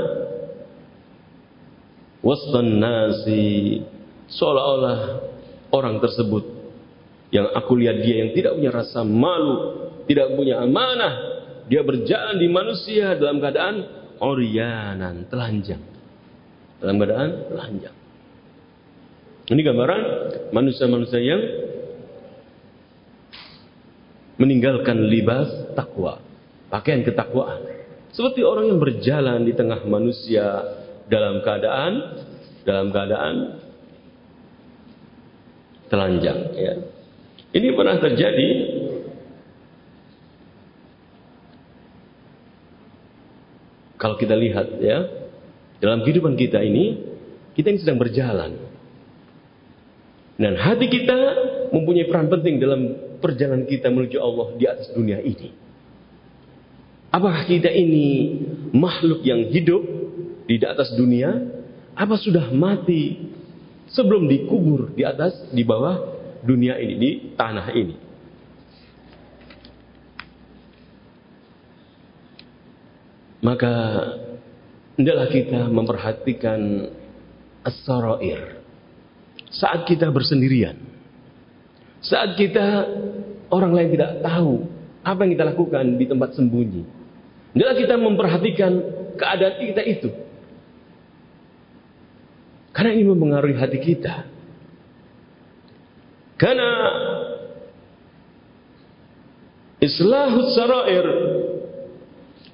Wastan 2.20 2.77
nasi 2.77 3.81
seolah-olah 4.29 5.25
orang 5.73 6.05
tersebut 6.05 6.49
yang 7.31 7.55
aku 7.55 7.79
lihat 7.79 8.03
dia 8.03 8.27
yang 8.27 8.31
tidak 8.35 8.59
punya 8.59 8.71
rasa 8.75 9.07
malu, 9.07 9.55
tidak 10.11 10.35
punya 10.35 10.59
amanah, 10.62 11.14
dia 11.71 11.87
berjalan 11.87 12.37
di 12.38 12.49
manusia 12.51 13.14
dalam 13.14 13.38
keadaan 13.38 13.75
orianan, 14.19 15.31
telanjang. 15.31 15.83
Dalam 16.83 16.99
keadaan 16.99 17.31
telanjang. 17.55 17.97
Ini 19.51 19.61
gambaran 19.66 20.03
manusia-manusia 20.55 21.21
yang 21.23 21.43
meninggalkan 24.38 24.99
libas 25.07 25.75
takwa, 25.79 26.19
pakaian 26.71 27.07
ketakwaan. 27.07 27.62
Seperti 28.11 28.43
orang 28.43 28.75
yang 28.75 28.81
berjalan 28.83 29.47
di 29.47 29.55
tengah 29.55 29.87
manusia 29.87 30.47
dalam 31.07 31.43
keadaan 31.43 31.93
dalam 32.66 32.90
keadaan 32.90 33.35
telanjang 35.90 36.38
ya. 36.59 36.75
Ini 37.50 37.68
pernah 37.74 37.98
terjadi 37.98 38.48
kalau 43.98 44.14
kita 44.14 44.38
lihat 44.38 44.78
ya 44.78 44.98
dalam 45.82 46.06
kehidupan 46.06 46.38
kita 46.38 46.62
ini 46.62 47.10
kita 47.58 47.74
ini 47.74 47.78
sedang 47.82 47.98
berjalan 47.98 48.70
Dan 50.40 50.56
hati 50.56 50.88
kita 50.88 51.18
mempunyai 51.68 52.08
peran 52.08 52.32
penting 52.32 52.56
dalam 52.56 52.80
perjalanan 53.20 53.68
kita 53.68 53.92
menuju 53.92 54.16
Allah 54.16 54.56
di 54.56 54.64
atas 54.64 54.88
dunia 54.96 55.20
ini. 55.20 55.52
Apakah 57.12 57.44
kita 57.44 57.68
ini 57.68 58.40
makhluk 58.72 59.20
yang 59.20 59.52
hidup 59.52 59.84
di 60.48 60.56
atas 60.64 60.96
dunia? 60.96 61.60
Apa 61.92 62.16
sudah 62.16 62.48
mati 62.56 63.20
sebelum 63.92 64.32
dikubur 64.32 64.96
di 64.96 65.04
atas, 65.04 65.36
di 65.52 65.60
bawah 65.60 66.19
dunia 66.44 66.76
ini, 66.81 66.96
di 66.96 67.11
tanah 67.37 67.66
ini? 67.72 67.96
Maka 73.40 73.74
hendaklah 75.00 75.29
kita 75.33 75.61
memperhatikan 75.72 76.61
as-sarair. 77.64 78.61
Saat 79.48 79.88
kita 79.88 80.12
bersendirian. 80.12 80.76
Saat 82.00 82.37
kita 82.37 82.85
orang 83.53 83.72
lain 83.76 83.88
tidak 83.96 84.20
tahu 84.24 84.64
apa 85.00 85.20
yang 85.24 85.33
kita 85.37 85.44
lakukan 85.57 85.85
di 85.96 86.05
tempat 86.05 86.37
sembunyi. 86.37 86.85
Hendaklah 87.57 87.76
kita 87.76 87.94
memperhatikan 87.96 88.72
keadaan 89.16 89.57
kita 89.59 89.83
itu. 89.88 90.09
Karena 92.70 92.94
ini 92.94 93.05
mempengaruhi 93.09 93.57
hati 93.59 93.79
kita. 93.83 94.29
Karena 96.40 96.72
islahus 99.76 100.57
sarair 100.57 101.07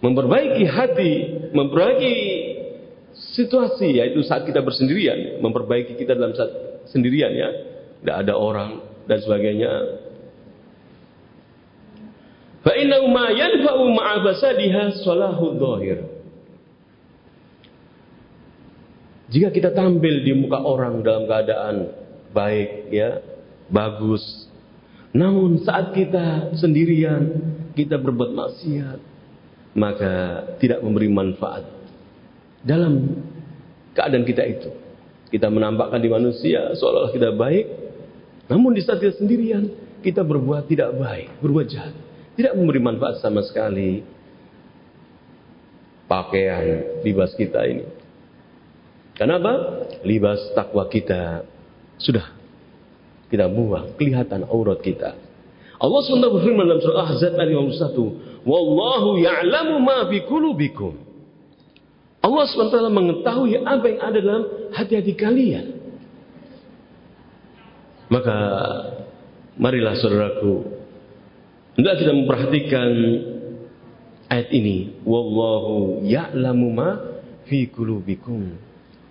memperbaiki 0.02 0.64
hati, 0.66 1.12
memperbaiki 1.54 2.14
situasi 3.14 4.02
yaitu 4.02 4.26
saat 4.26 4.42
kita 4.42 4.58
bersendirian, 4.58 5.38
memperbaiki 5.38 5.94
kita 5.94 6.18
dalam 6.18 6.34
saat 6.34 6.50
sendirian 6.90 7.30
ya, 7.30 7.48
tidak 8.02 8.16
ada 8.26 8.34
orang 8.34 8.82
dan 9.06 9.18
sebagainya. 9.22 9.72
Ma 13.06 13.30
yanfa'u 13.30 13.84
salahu. 15.06 15.54
Jika 19.26 19.48
kita 19.54 19.70
tampil 19.70 20.26
di 20.26 20.34
muka 20.34 20.58
orang 20.58 21.06
dalam 21.06 21.30
keadaan 21.30 21.74
baik 22.34 22.90
ya, 22.90 23.22
bagus. 23.70 24.22
Namun 25.16 25.64
saat 25.64 25.96
kita 25.96 26.52
sendirian, 26.60 27.40
kita 27.72 27.96
berbuat 27.96 28.36
maksiat, 28.36 28.98
maka 29.76 30.12
tidak 30.60 30.80
memberi 30.84 31.08
manfaat 31.08 31.64
dalam 32.64 33.20
keadaan 33.92 34.24
kita 34.24 34.42
itu. 34.44 34.70
Kita 35.26 35.50
menampakkan 35.50 35.98
di 35.98 36.08
manusia 36.12 36.72
seolah-olah 36.76 37.12
kita 37.12 37.30
baik, 37.34 37.66
namun 38.46 38.76
di 38.76 38.82
saat 38.84 39.02
kita 39.02 39.18
sendirian 39.18 39.68
kita 40.04 40.22
berbuat 40.22 40.70
tidak 40.70 40.94
baik, 40.96 41.28
berbuat 41.42 41.66
jahat, 41.66 41.94
tidak 42.38 42.54
memberi 42.54 42.78
manfaat 42.78 43.18
sama 43.18 43.42
sekali. 43.42 44.04
Pakaian, 46.06 47.02
libas 47.02 47.34
kita 47.34 47.66
ini. 47.66 47.82
Kenapa? 49.18 49.82
Libas 50.06 50.38
takwa 50.54 50.86
kita 50.86 51.42
sudah 51.98 52.30
kita 53.26 53.50
buang, 53.50 53.94
kelihatan 53.98 54.46
aurat 54.46 54.78
kita. 54.80 55.18
Allah 55.76 56.00
SWT 56.00 56.24
berfirman 56.40 56.64
dalam 56.64 56.80
surah 56.80 57.04
Ahzab 57.04 57.36
ayat 57.36 57.52
51, 57.52 58.46
Wallahu 58.48 59.20
ya'lamu 59.20 59.76
ma 59.82 60.08
fi 60.08 60.24
qulubikum. 60.24 60.96
Allah 62.24 62.44
SWT 62.48 62.90
mengetahui 62.90 63.60
apa 63.60 63.84
yang 63.86 64.00
ada 64.00 64.18
dalam 64.18 64.44
hati-hati 64.72 65.12
kalian. 65.14 65.66
Maka 68.08 68.36
marilah 69.58 69.98
saudaraku, 69.98 70.64
hendak 71.76 71.94
kita 72.00 72.12
memperhatikan 72.14 72.90
ayat 74.32 74.48
ini. 74.54 75.02
Wallahu 75.04 76.02
ya'lamu 76.06 76.66
ma 76.72 76.90
fi 77.50 77.68
qulubikum. 77.68 78.56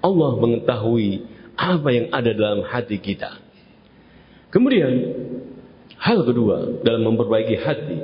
Allah 0.01 0.32
mengetahui 0.39 1.28
apa 1.56 1.89
yang 1.93 2.08
ada 2.10 2.32
dalam 2.34 2.65
hati 2.67 2.97
kita. 2.99 3.44
Kemudian 4.55 4.93
hal 5.99 6.23
kedua 6.23 6.79
dalam 6.79 7.11
memperbaiki 7.11 7.55
hati 7.59 7.99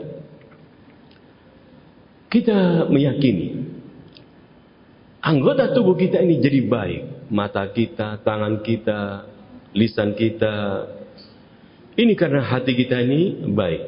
kita 2.28 2.92
meyakini 2.92 3.72
anggota 5.24 5.72
tubuh 5.72 5.96
kita 5.96 6.20
ini 6.20 6.44
jadi 6.44 6.60
baik. 6.68 7.02
Mata 7.32 7.64
kita, 7.72 8.20
tangan 8.28 8.60
kita, 8.60 9.24
lisan 9.72 10.12
kita. 10.20 10.84
Ini 11.96 12.12
karena 12.20 12.44
hati 12.44 12.76
kita 12.76 13.00
ini 13.00 13.48
baik. 13.56 13.82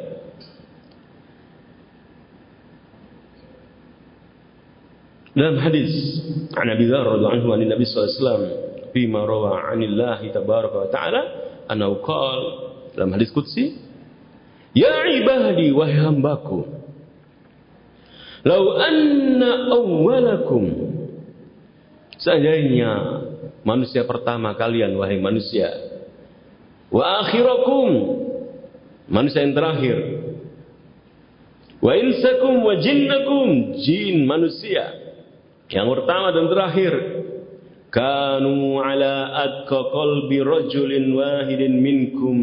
Dalam 5.36 5.60
hadis 5.60 5.91
an 6.56 6.71
Dzar 6.80 7.04
radhiyallahu 7.04 7.36
anhu 7.36 7.47
Nabi 7.67 7.84
sallallahu 7.84 8.08
alaihi 8.08 8.19
wasallam 8.21 8.43
fima 8.95 9.19
rawa 9.28 9.52
'anillah 9.67 10.21
tabaraka 10.32 10.76
wa 10.78 10.89
ta'ala 10.93 11.21
annahu 11.69 12.04
qala 12.04 12.49
dalam 12.93 13.12
hadis 13.15 13.32
qudsi 13.34 13.78
ya 14.73 15.08
ibadi 15.10 15.69
wahai 15.73 15.97
hambaku 15.97 16.84
Lau 18.43 18.76
anna 18.76 19.71
awwalakum 19.71 20.67
Seandainya 22.19 22.91
manusia 23.63 24.04
pertama 24.04 24.52
kalian 24.60 24.99
wahai 24.99 25.15
manusia 25.23 25.71
wa 26.91 27.23
akhirakum 27.26 27.89
manusia 29.08 29.41
yang 29.47 29.56
terakhir 29.56 29.97
wa 31.80 31.91
insakum 31.95 32.63
wa 32.63 32.76
jinnakum 32.78 33.80
jin 33.82 34.28
manusia 34.28 34.91
yang 35.71 35.89
pertama 35.89 36.36
dan 36.36 36.45
terakhir 36.52 36.93
kanu 37.93 38.82
ala 38.82 39.45
adqa 39.45 39.93
qalbi 39.93 40.41
rajulin 40.41 41.13
wahidin 41.13 41.77
minkum 41.77 42.38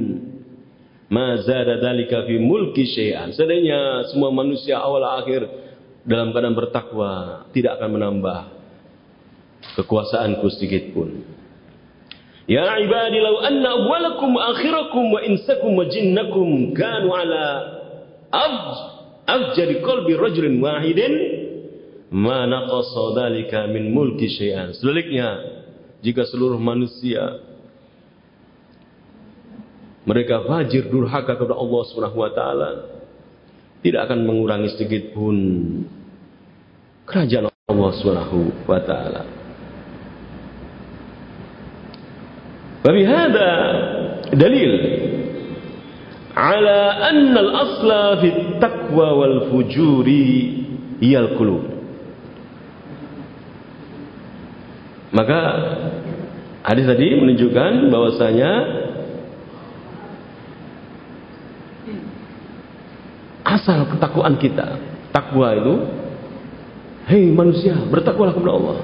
ma 1.10 1.42
zada 1.42 1.82
dalika 1.82 2.22
fi 2.22 2.38
mulki 2.38 2.86
syai'an 2.86 3.34
seandainya 3.34 4.06
semua 4.14 4.30
manusia 4.30 4.78
awal 4.78 5.02
akhir 5.02 5.42
dalam 6.06 6.30
keadaan 6.30 6.54
bertakwa 6.54 7.10
tidak 7.50 7.82
akan 7.82 7.98
menambah 7.98 8.38
kekuasaanku 9.76 10.46
sedikit 10.56 10.96
pun. 10.96 11.20
Ya 12.50 12.66
ibadi 12.82 13.18
law 13.22 13.46
anna 13.46 13.68
awwalakum 13.78 14.34
akhirakum 14.34 15.04
wa 15.14 15.20
insakum 15.22 15.78
wa 15.78 15.86
jinnakum 15.86 16.74
kanu 16.74 17.14
ala 17.14 17.44
afjari 19.26 19.78
qalbi 19.86 20.18
rajulin 20.18 20.58
wahidin 20.58 21.14
ma 22.11 22.45
naqasa 22.45 23.03
dhalika 23.17 23.67
min 23.71 23.91
mulki 23.91 24.29
syai'an. 24.29 24.71
Sebaliknya, 24.77 25.41
jika 26.05 26.23
seluruh 26.29 26.61
manusia 26.61 27.41
mereka 30.05 30.45
fajir 30.45 30.85
durhaka 30.87 31.33
kepada 31.33 31.57
Allah 31.57 31.81
Subhanahu 31.89 32.21
wa 32.21 32.31
taala, 32.31 32.69
tidak 33.81 34.05
akan 34.05 34.21
mengurangi 34.21 34.69
sedikit 34.77 35.17
pun 35.17 35.35
kerajaan 37.09 37.49
Allah 37.49 37.91
Subhanahu 37.97 38.39
wa 38.69 38.79
taala. 38.85 39.23
وبهذا 42.85 43.49
دليل 44.33 44.73
على 46.37 46.79
أن 47.09 47.33
الأصل 47.37 47.89
في 48.21 48.27
التقوى 48.29 49.09
والفجور 49.09 50.07
هي 51.01 51.19
القلوب 51.19 51.63
Maka 55.10 55.38
hadis 56.62 56.86
tadi 56.86 57.18
menunjukkan 57.18 57.90
bahwasanya 57.90 58.50
asal 63.42 63.90
ketakwaan 63.90 64.38
kita. 64.38 64.78
Takwa 65.10 65.58
itu, 65.58 65.74
hei 67.10 67.34
manusia, 67.34 67.74
bertakwalah 67.90 68.30
kepada 68.30 68.54
Allah. 68.54 68.78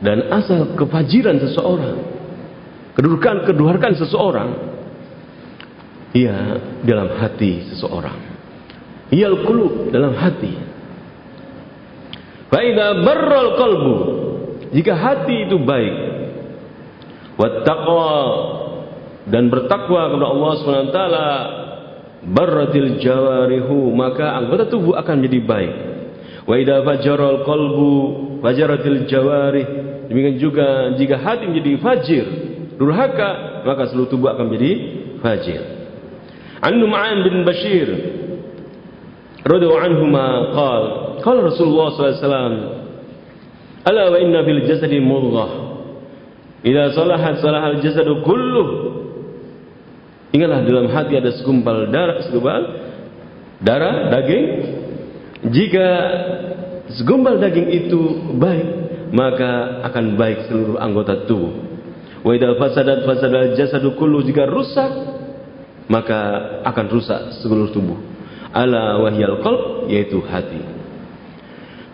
Dan 0.00 0.18
asal 0.32 0.72
kefajiran 0.76 1.36
seseorang, 1.40 1.96
kedudukan 2.96 3.44
kedudukan 3.44 3.92
seseorang, 4.00 4.50
ia 6.16 6.60
dalam 6.84 7.12
hati 7.20 7.68
seseorang. 7.72 8.16
Ia 9.12 9.28
kulub 9.44 9.92
dalam 9.92 10.16
hati. 10.16 10.73
Faida 12.52 13.04
barral 13.04 13.48
kalbu, 13.56 13.96
jika 14.72 14.92
hati 14.94 15.48
itu 15.48 15.56
baik, 15.60 15.94
wattaqwa 17.40 18.14
dan 19.28 19.48
bertakwa 19.48 20.12
kepada 20.12 20.26
Allah 20.28 20.52
swt 20.60 20.98
barratil 22.24 23.00
jawarihu 23.04 23.92
maka 23.92 24.36
anggota 24.36 24.68
tubuh 24.68 24.96
akan 24.96 25.20
menjadi 25.20 25.40
baik 25.44 25.74
wa 26.48 26.54
idza 26.56 26.80
fajaral 26.80 27.44
qalbu 27.44 27.92
fajaratil 28.40 29.04
jawarih 29.08 29.66
demikian 30.08 30.36
juga 30.40 30.92
jika 30.96 31.20
hati 31.20 31.48
menjadi 31.48 31.72
fajir 31.80 32.24
durhaka, 32.78 33.62
maka 33.62 33.90
seluruh 33.90 34.10
tubuh 34.10 34.28
akan 34.34 34.50
menjadi 34.50 34.72
fajir. 35.22 35.62
An 36.64 36.80
Nu'man 36.80 37.18
bin 37.22 37.44
Bashir 37.44 37.88
radhiyallahu 39.44 39.84
anhu 39.84 40.04
ma 40.08 40.28
qala 40.56 40.90
qala 41.24 41.48
Rasulullah 41.48 41.88
wasallam 41.96 42.54
ala 43.88 44.02
wa 44.12 44.18
inna 44.20 44.44
fil 44.44 44.62
jasadi 44.68 45.00
mudghah 45.00 45.50
idza 46.60 46.92
salahat 46.92 47.40
salahal 47.40 47.80
jasadu 47.80 48.20
kulluh 48.20 48.94
Ingatlah 50.34 50.66
dalam 50.66 50.90
hati 50.90 51.14
ada 51.14 51.30
segumpal 51.30 51.94
darah, 51.94 52.18
segumpal 52.26 52.62
darah, 53.62 54.10
daging. 54.10 54.46
Jika 55.46 55.86
segumpal 56.90 57.38
daging 57.38 57.70
itu 57.70 58.00
baik, 58.34 58.68
maka 59.14 59.78
akan 59.86 60.18
baik 60.18 60.50
seluruh 60.50 60.82
anggota 60.82 61.22
tubuh. 61.30 61.54
Wa 62.26 62.34
idza 62.34 62.50
fasadat 62.58 63.06
fasadal 63.06 63.54
jasadu 63.54 63.94
kullu 63.94 64.26
jika 64.26 64.50
rusak 64.50 64.90
maka 65.86 66.18
akan 66.66 66.86
rusak 66.90 67.38
seluruh 67.38 67.70
tubuh. 67.70 68.02
Ala 68.50 68.98
wahyal 69.06 69.38
qalb 69.38 69.86
yaitu 69.86 70.18
hati. 70.18 70.73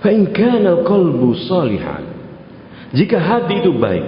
Fa 0.01 0.09
in 0.09 0.33
kana 0.33 0.81
qalbu 0.85 1.37
salihan 1.45 2.05
jika 2.97 3.21
hati 3.21 3.61
itu 3.61 3.77
baik 3.77 4.05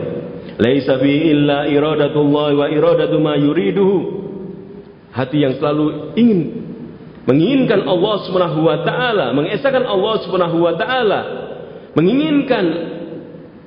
laisa 0.56 0.96
fi 0.98 1.12
illa 1.30 1.68
iradatullah 1.68 2.48
wa 2.56 2.66
iradatu 2.66 3.20
ma 3.20 3.36
yuriduhu 3.36 3.96
hati 5.12 5.44
yang 5.44 5.60
selalu 5.60 6.16
ingin 6.16 6.40
menginginkan 7.28 7.86
Allah 7.86 8.14
Subhanahu 8.26 8.66
wa 8.66 8.82
taala, 8.82 9.30
mengesahkan 9.36 9.84
Allah 9.86 10.14
Subhanahu 10.26 10.56
wa 10.58 10.74
taala, 10.74 11.20
menginginkan 11.94 12.64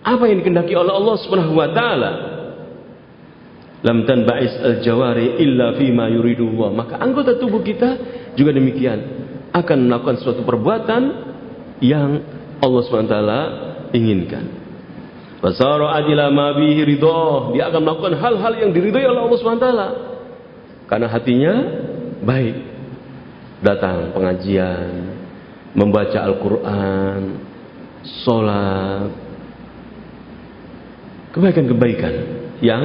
apa 0.05 0.23
yang 0.27 0.43
dikehendaki 0.43 0.75
oleh 0.75 0.91
Allah 0.91 1.15
Subhanahu 1.23 1.53
wa 1.55 1.69
taala. 1.71 2.11
Lam 3.85 4.01
tanba'is 4.01 4.53
al-jawari 4.65 5.37
illa 5.45 5.77
fima 5.77 6.09
yuridullah. 6.09 6.73
Maka 6.73 6.97
anggota 6.97 7.37
tubuh 7.37 7.61
kita 7.61 7.89
juga 8.33 8.49
demikian 8.49 8.97
akan 9.53 9.77
melakukan 9.85 10.25
suatu 10.25 10.41
perbuatan 10.41 11.01
yang 11.83 12.23
Allah 12.63 12.83
taala 13.07 13.41
inginkan. 13.91 14.45
Fasara 15.43 15.99
adila 15.99 16.31
ma 16.31 16.55
bihi 16.55 16.81
ridha. 16.83 17.53
Dia 17.53 17.69
akan 17.69 17.81
melakukan 17.83 18.15
hal-hal 18.17 18.53
yang 18.59 18.71
diridhai 18.71 19.05
oleh 19.05 19.21
Allah 19.27 19.39
taala. 19.59 19.87
Karena 20.85 21.07
hatinya 21.11 21.53
baik. 22.23 22.55
Datang 23.63 24.13
pengajian, 24.13 25.15
membaca 25.73 26.19
Al-Quran, 26.21 27.21
sholat, 28.21 29.09
kebaikan-kebaikan 31.33 32.13
yang 32.61 32.83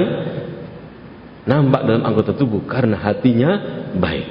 nampak 1.46 1.87
dalam 1.87 2.03
anggota 2.03 2.35
tubuh 2.35 2.66
karena 2.66 2.98
hatinya 2.98 3.50
baik. 3.94 4.26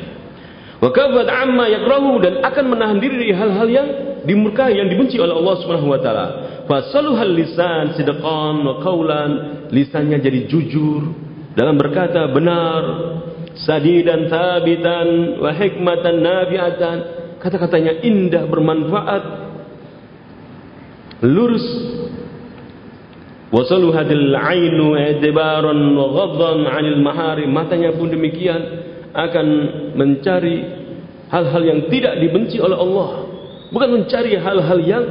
Wakafat 0.80 1.28
amma 1.28 1.68
yakrahu 1.68 2.24
dan 2.24 2.40
akan 2.40 2.66
menahan 2.72 2.98
diri 3.04 3.16
dari 3.20 3.34
hal-hal 3.36 3.68
yang 3.68 3.88
dimurkai 4.28 4.76
yang 4.80 4.88
dibenci 4.88 5.20
oleh 5.20 5.36
Allah 5.36 5.56
Subhanahu 5.64 5.92
wa 5.92 6.00
taala. 6.02 6.28
Fasaluhal 6.66 7.34
lisan 7.34 7.98
sidqan 7.98 8.56
wa 8.62 8.82
qawlan, 8.84 9.32
lisannya 9.74 10.22
jadi 10.22 10.48
jujur 10.48 11.30
dalam 11.60 11.76
berkata 11.76 12.30
benar, 12.32 12.84
sadidan 13.68 14.32
thabitan 14.32 15.42
wa 15.44 15.52
hikmatan 15.52 16.24
nafi'atan 16.24 16.98
kata-katanya 17.44 18.00
indah 18.06 18.48
bermanfaat 18.48 19.24
lurus. 21.26 21.68
Wasalu 23.50 23.90
hadil 23.98 24.30
ainu 24.38 24.94
i'tibaran 24.94 25.98
wa 25.98 26.06
ghaddan 26.14 26.70
'anil 26.70 27.02
mahari 27.02 27.50
matanya 27.50 27.98
pun 27.98 28.14
demikian 28.14 28.62
akan 29.10 29.48
mencari 29.98 30.70
hal-hal 31.34 31.64
yang 31.66 31.90
tidak 31.90 32.22
dibenci 32.22 32.62
oleh 32.62 32.78
Allah 32.78 33.29
bukan 33.70 33.90
mencari 34.02 34.38
hal-hal 34.38 34.80
yang 34.82 35.06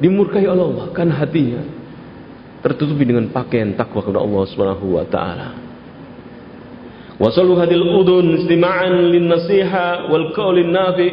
dimurkai 0.00 0.48
oleh 0.48 0.64
Allah 0.64 0.86
kan 0.96 1.08
hatinya 1.12 1.60
tertutupi 2.60 3.04
dengan 3.08 3.28
pakaian 3.32 3.72
takwa 3.76 4.04
kepada 4.04 4.20
Allah 4.20 4.42
Subhanahu 4.48 4.86
wa 4.96 5.04
taala 5.08 5.70
Wasalu 7.20 7.52
hadil 7.60 7.84
udun 7.84 8.32
istima'an 8.40 9.12
lin 9.12 9.28
nasiha 9.28 10.08
wal 10.08 10.32
qaulin 10.32 10.72
nafi. 10.72 11.08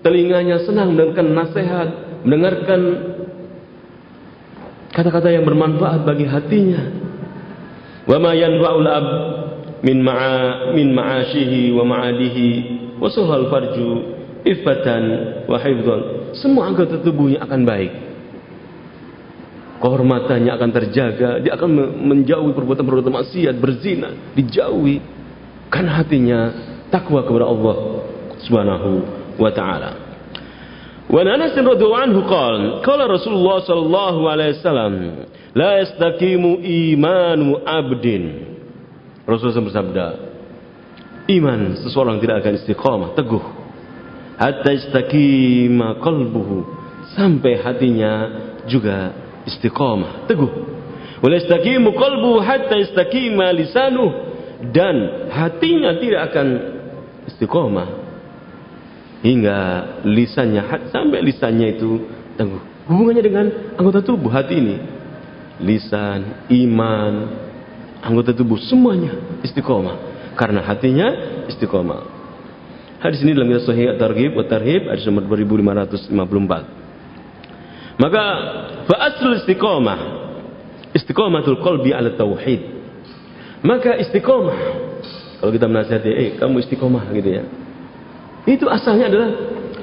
Telinganya 0.00 0.64
senang 0.64 0.96
mendengarkan 0.96 1.36
nasihat, 1.36 1.88
mendengarkan 2.24 2.80
kata-kata 4.88 5.28
yang 5.28 5.44
bermanfaat 5.44 6.08
bagi 6.08 6.24
hatinya. 6.24 6.80
Wa 8.08 8.16
ma 8.16 8.32
yanfa'ul 8.32 8.88
ab 8.88 9.06
min 9.84 10.00
ma'a 10.00 10.72
min 10.72 10.96
ma'ashihi 10.96 11.76
wa 11.76 11.84
ma'adihi 11.84 12.48
wa 12.96 13.12
suhal 13.12 13.52
farju 13.52 14.17
ifatan 14.48 15.02
wa 15.44 15.56
hifdhan. 15.60 16.00
Semua 16.38 16.68
anggota 16.68 17.00
tubuhnya 17.00 17.44
akan 17.44 17.60
baik. 17.64 17.92
Kehormatannya 19.78 20.50
akan 20.58 20.70
terjaga, 20.74 21.38
dia 21.38 21.54
akan 21.54 21.70
menjauhi 22.02 22.50
perbuatan-perbuatan 22.50 23.14
maksiat, 23.14 23.54
berzina, 23.62 24.10
dijauhi 24.34 24.98
kan 25.70 25.86
hatinya 25.86 26.50
takwa 26.90 27.22
kepada 27.22 27.46
Allah 27.46 27.76
Subhanahu 28.42 28.90
wa 29.38 29.50
taala. 29.54 29.90
Wa 31.08 31.24
Anas 31.24 31.56
radhiyallahu 31.56 32.04
anhu 32.04 32.20
qala 32.28 32.84
qala 32.84 33.08
Rasulullah 33.08 33.64
sallallahu 33.64 34.20
alaihi 34.28 34.60
wasallam 34.60 34.94
la 35.56 35.80
yastaqimu 35.80 36.60
imanu 36.60 37.64
abdin 37.64 38.44
Rasulullah 39.24 39.72
bersabda 39.72 40.06
iman 41.32 41.60
seseorang 41.80 42.20
tidak 42.20 42.44
akan 42.44 42.52
istiqamah 42.60 43.08
teguh 43.16 43.57
hatta 44.38 44.70
istaqima 44.72 45.98
qalbuhu. 46.00 46.78
Sampai 47.18 47.58
hatinya 47.58 48.12
juga 48.70 49.12
istiqamah 49.44 50.30
teguh. 50.30 50.52
Wa 51.18 51.28
yastaqimu 51.28 51.90
qalbuhu 51.98 52.38
hatta 52.38 52.78
istaqima 52.78 53.50
lisanuhu 53.50 54.28
dan 54.70 55.28
hatinya 55.30 55.94
tidak 55.98 56.34
akan 56.34 56.48
istiqomah 57.30 57.88
hingga 59.22 59.58
lisannya 60.06 60.90
sampai 60.90 61.22
lisannya 61.22 61.78
itu 61.78 61.90
tangguh. 62.34 62.62
Hubungannya 62.90 63.22
dengan 63.22 63.46
anggota 63.76 64.00
tubuh 64.00 64.32
hati 64.32 64.56
ini, 64.58 64.76
lisan, 65.60 66.48
iman, 66.48 67.14
anggota 68.02 68.32
tubuh 68.32 68.58
semuanya 68.58 69.42
istiqomah 69.44 69.96
karena 70.34 70.64
hatinya 70.64 71.08
istiqomah. 71.50 72.17
Hadis 72.98 73.22
ini 73.22 73.30
dalam 73.34 73.50
Sahih 73.62 73.94
At-Targhib 73.94 74.34
wa 74.34 74.42
Tarhib 74.42 74.90
hadis 74.90 75.06
nomor 75.06 75.22
2554. 75.30 77.98
Maka 77.98 78.24
fa 78.86 78.96
aslu 79.10 79.34
istiqomah 79.42 79.98
istiqomatul 80.94 81.58
qalbi 81.62 81.94
ala 81.94 82.10
tauhid 82.14 82.78
maka 83.62 83.98
istiqomah. 83.98 84.58
Kalau 85.38 85.54
kita 85.54 85.70
menasihati, 85.70 86.10
eh 86.10 86.30
kamu 86.38 86.58
istiqomah 86.66 87.04
gitu 87.14 87.30
ya. 87.30 87.42
Itu 88.46 88.66
asalnya 88.70 89.10
adalah 89.10 89.30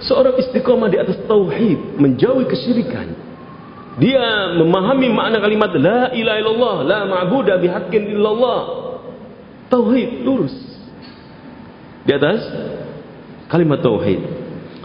seorang 0.04 0.36
istiqomah 0.40 0.88
di 0.92 0.98
atas 1.00 1.20
tauhid, 1.28 2.00
menjauhi 2.00 2.46
kesyirikan. 2.48 3.08
Dia 3.96 4.52
memahami 4.60 5.08
makna 5.12 5.40
kalimat 5.40 5.72
la 5.80 6.12
ilaha 6.12 6.38
illallah, 6.44 6.78
la 6.84 7.00
ma'budu 7.08 7.56
bihaqqin 7.64 8.04
illallah. 8.16 8.62
Tauhid 9.72 10.24
lurus. 10.24 10.56
Di 12.04 12.12
atas 12.16 12.42
kalimat 13.56 13.80
tauhid. 13.80 14.20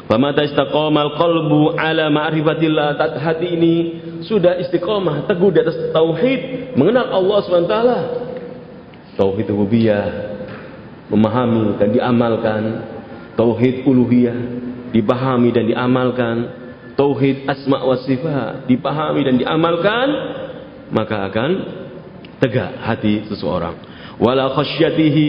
Famata 0.06 0.46
istaqamal 0.46 1.18
qalbu 1.18 1.74
ala 1.74 2.06
ma'rifatillah. 2.06 2.94
Hati 3.18 3.46
ini 3.50 3.74
sudah 4.22 4.62
istiqomah, 4.62 5.26
teguh 5.26 5.50
di 5.50 5.59
atas 5.59 5.90
tauhid, 5.90 6.74
mengenal 6.78 7.11
Allah 7.11 7.38
SWT 7.42 7.76
tauhid 9.18 9.46
rububiyah 9.50 10.06
memahami 11.11 11.76
dan 11.83 11.90
diamalkan. 11.90 12.62
Tauhid 13.35 13.88
uluhiyah 13.88 14.38
dipahami 14.94 15.50
dan 15.50 15.66
diamalkan. 15.66 16.37
Tauhid 16.94 17.48
asma 17.48 17.83
wa 17.83 17.96
sifat 18.06 18.70
dipahami 18.70 19.26
dan 19.26 19.35
diamalkan. 19.37 20.06
Maka 20.90 21.26
akan 21.30 21.50
tegak 22.42 22.83
hati 22.83 23.26
seseorang. 23.30 23.78
Wala 24.18 24.52
khasyatihi 24.52 25.28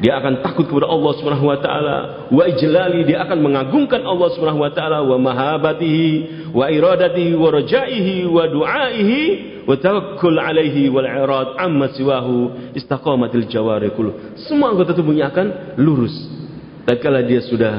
dia 0.00 0.16
akan 0.16 0.40
takut 0.40 0.64
kepada 0.64 0.88
Allah 0.88 1.12
Subhanahu 1.20 1.52
wa 1.52 1.60
taala. 1.60 1.96
Wa 2.32 2.48
ijlali 2.48 3.04
dia 3.04 3.20
akan 3.20 3.38
mengagungkan 3.44 4.00
Allah 4.00 4.28
Subhanahu 4.32 4.64
wa 4.64 4.72
taala. 4.72 5.04
Wa 5.04 5.20
mahabatihi 5.20 6.08
wa 6.56 6.72
iradatihi 6.72 7.36
wa 7.36 7.48
rajaihi 7.52 8.24
wa 8.24 8.48
duaihi 8.48 9.20
wa 9.68 9.76
tawakkul 9.76 10.40
alaihi 10.40 10.88
wal 10.88 11.04
irad. 11.04 11.60
Amma 11.60 11.92
siwahu 11.92 12.72
istaqamatil 12.72 13.44
jawari 13.52 13.92
kullu. 13.92 14.40
Semua 14.48 14.72
anggota 14.72 14.96
tubuhnya 14.96 15.28
akan 15.28 15.76
lurus. 15.76 16.16
Tatkala 16.88 17.20
dia 17.20 17.44
sudah 17.44 17.76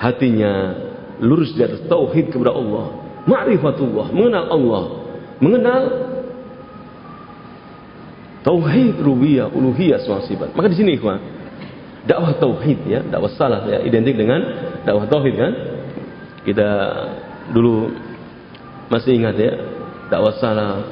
hatinya 0.00 0.72
lurus 1.20 1.52
di 1.52 1.60
atas 1.60 1.84
tauhid 1.84 2.32
kepada 2.32 2.50
Allah 2.50 2.98
ma'rifatullah 3.28 4.10
mengenal 4.10 4.44
Allah 4.50 4.84
mengenal 5.38 5.82
Tauhid 8.42 8.98
rububiyah, 8.98 9.46
uluhiyah, 9.54 10.02
sifat. 10.02 10.50
Maka 10.58 10.66
di 10.66 10.74
sini 10.74 10.98
ikhwan, 10.98 11.41
dakwah 12.06 12.34
tauhid 12.38 12.80
ya, 12.86 13.00
dakwah 13.06 13.30
salah 13.34 13.66
ya, 13.66 13.78
identik 13.82 14.18
dengan 14.18 14.40
dakwah 14.82 15.06
tauhid 15.06 15.34
kan? 15.38 15.52
Kita 16.42 16.68
dulu 17.54 17.94
masih 18.90 19.18
ingat 19.18 19.36
ya, 19.38 19.52
dakwah 20.10 20.34
salah 20.42 20.82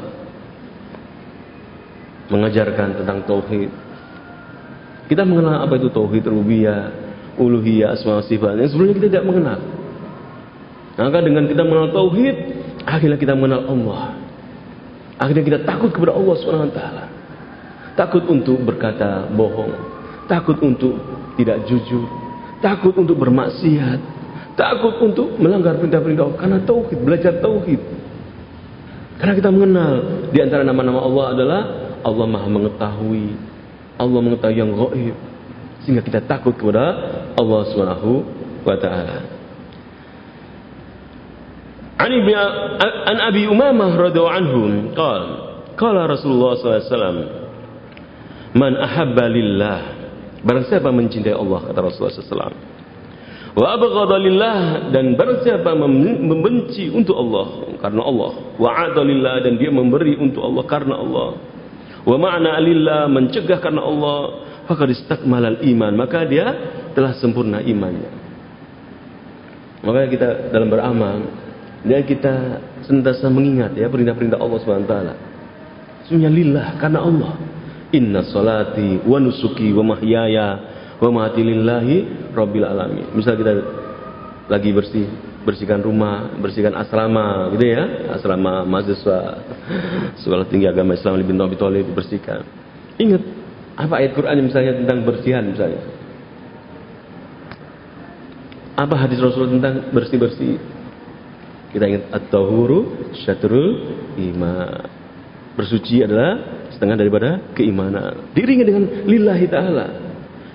mengajarkan 2.30 3.02
tentang 3.02 3.26
tauhid. 3.26 3.70
Kita 5.10 5.26
mengenal 5.26 5.66
apa 5.66 5.74
itu 5.74 5.90
tauhid 5.90 6.30
rububiyah, 6.30 6.94
uluhiyah, 7.34 7.98
asma 7.98 8.22
sifat. 8.22 8.54
Yang 8.62 8.78
sebelumnya 8.78 8.94
kita 9.02 9.08
tidak 9.10 9.26
mengenal. 9.26 9.58
Maka 10.94 11.18
dengan 11.18 11.50
kita 11.50 11.62
mengenal 11.66 11.90
tauhid, 11.90 12.36
akhirnya 12.86 13.18
kita 13.18 13.34
mengenal 13.34 13.66
Allah. 13.66 14.02
Akhirnya 15.18 15.44
kita 15.44 15.58
takut 15.66 15.90
kepada 15.90 16.14
Allah 16.14 16.34
taala. 16.70 17.04
Takut 17.98 18.22
untuk 18.30 18.62
berkata 18.62 19.26
bohong, 19.34 19.74
takut 20.30 20.54
untuk 20.62 20.94
tidak 21.34 21.66
jujur, 21.66 22.06
takut 22.62 22.94
untuk 22.94 23.18
bermaksiat, 23.18 23.98
takut 24.54 24.94
untuk 25.02 25.34
melanggar 25.42 25.74
perintah-perintah 25.82 26.22
Allah. 26.30 26.38
Karena 26.38 26.58
tauhid, 26.62 26.98
belajar 27.02 27.32
tauhid. 27.42 27.80
Karena 29.18 29.34
kita 29.34 29.50
mengenal 29.50 29.92
di 30.30 30.38
antara 30.38 30.62
nama-nama 30.62 31.02
Allah 31.02 31.24
adalah 31.34 31.60
Allah 32.06 32.26
Maha 32.30 32.48
mengetahui, 32.48 33.26
Allah 33.98 34.20
mengetahui 34.22 34.56
yang 34.56 34.70
gaib 34.72 35.16
sehingga 35.84 36.00
kita 36.04 36.20
takut 36.24 36.56
kepada 36.56 36.84
Allah 37.36 37.60
Subhanahu 37.72 38.10
wa 38.64 38.76
taala. 38.80 39.18
An 42.00 43.18
Abi 43.20 43.44
radhiyallahu 43.44 44.32
anhu 44.32 44.60
qala 44.96 45.28
qala 45.76 46.08
Rasulullah 46.08 46.56
sallallahu 46.56 46.80
alaihi 46.80 46.92
wasallam 46.92 47.18
Man 48.50 48.72
ahabba 48.74 49.30
lillah 49.30 49.99
Barang 50.40 50.64
siapa 50.64 50.88
mencintai 50.88 51.37
Allah 51.37 51.61
kata 51.68 51.79
Rasulullah 51.85 52.14
SAW 52.16 52.81
Wa 53.50 53.74
abghada 53.74 54.14
lillah 54.22 54.88
dan 54.94 55.18
barang 55.18 55.42
siapa 55.42 55.74
membenci 55.74 56.87
untuk 56.87 57.18
Allah 57.18 57.74
karena 57.83 58.03
Allah. 58.07 58.33
Wa 58.55 58.70
adalillah 58.87 59.42
dan 59.42 59.59
dia 59.59 59.74
memberi 59.74 60.14
untuk 60.14 60.46
Allah 60.46 60.64
karena 60.70 60.94
Allah. 60.94 61.35
Wa 62.07 62.16
ma'na 62.16 62.62
lillah 62.62 63.11
mencegah 63.11 63.59
karena 63.59 63.83
Allah. 63.83 64.46
Faqad 64.70 64.94
istakmalal 64.94 65.66
iman 65.66 65.92
maka 65.98 66.22
dia 66.31 66.46
telah 66.94 67.18
sempurna 67.18 67.59
imannya. 67.59 68.11
Makanya 69.83 70.09
kita 70.14 70.29
dalam 70.55 70.68
beramal 70.70 71.16
dan 71.83 72.07
kita 72.07 72.35
senantiasa 72.87 73.26
mengingat 73.33 73.74
ya 73.74 73.90
perintah-perintah 73.90 74.38
Allah 74.38 74.59
Subhanahu 74.62 74.87
wa 74.87 74.92
taala. 74.94 75.14
Semuanya 76.07 76.31
lillah 76.31 76.66
karena 76.79 77.03
Allah 77.03 77.35
Inna 77.90 78.22
salati 78.22 79.03
wa 79.03 79.18
nusuki 79.18 79.74
wa 79.74 79.94
mahyaya 79.94 80.48
wa 81.03 81.11
mati 81.11 81.42
lillahi 81.42 82.31
rabbil 82.31 82.66
alamin. 82.66 83.11
Misal 83.16 83.35
kita 83.35 83.53
lagi 84.46 84.70
bersih 84.70 85.07
bersihkan 85.40 85.81
rumah, 85.81 86.37
bersihkan 86.37 86.76
asrama 86.76 87.48
gitu 87.57 87.64
ya, 87.64 88.12
asrama 88.12 88.62
mahasiswa 88.68 89.40
sekolah 90.20 90.46
tinggi 90.53 90.68
agama 90.68 90.92
Islam 90.92 91.18
bin 91.24 91.40
Abi 91.40 91.57
Thalib 91.57 91.88
bersihkan. 91.96 92.44
Ingat 93.00 93.22
apa 93.81 93.94
ayat 94.05 94.12
Quran 94.12 94.44
misalnya 94.44 94.76
tentang 94.85 94.98
bersihan 95.09 95.44
misalnya. 95.48 95.83
Apa 98.76 98.96
hadis 98.96 99.20
Rasul 99.20 99.48
tentang 99.57 99.92
bersih-bersih? 99.92 100.57
Kita 101.72 101.85
ingat 101.85 102.09
at-tahuru 102.12 103.12
syatrul 103.24 103.96
iman. 104.16 104.88
Bersuci 105.57 106.00
adalah 106.05 106.59
setengah 106.80 106.96
daripada 106.96 107.28
keimanan. 107.52 108.32
Diringi 108.32 108.64
dengan 108.64 109.04
lillahi 109.04 109.46
ta'ala. 109.52 109.86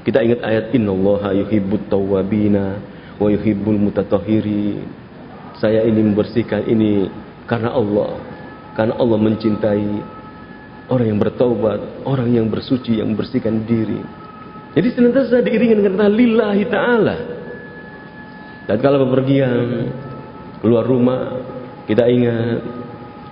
Kita 0.02 0.26
ingat 0.26 0.42
ayat 0.42 0.66
innallaha 0.74 1.38
yuhibbut 1.38 1.86
tawwabina 1.86 2.82
wa 3.22 3.30
yuhibbul 3.30 3.78
mutatahhiri. 3.78 4.82
Saya 5.62 5.86
ini 5.86 6.02
membersihkan 6.02 6.66
ini 6.66 7.14
karena 7.46 7.78
Allah. 7.78 8.18
Karena 8.74 8.98
Allah 8.98 9.22
mencintai 9.22 9.86
orang 10.90 11.14
yang 11.14 11.22
bertaubat, 11.22 12.10
orang 12.10 12.34
yang 12.34 12.50
bersuci, 12.50 12.98
yang 13.06 13.14
membersihkan 13.14 13.62
diri. 13.62 14.02
Jadi 14.74 14.88
senantiasa 14.98 15.46
diiringi 15.46 15.78
dengan 15.78 15.94
kata 15.94 16.10
lillahi 16.10 16.64
ta'ala. 16.66 17.18
Dan 18.66 18.78
kalau 18.82 19.06
bepergian 19.06 19.94
keluar 20.58 20.90
rumah, 20.90 21.38
kita 21.86 22.10
ingat 22.10 22.85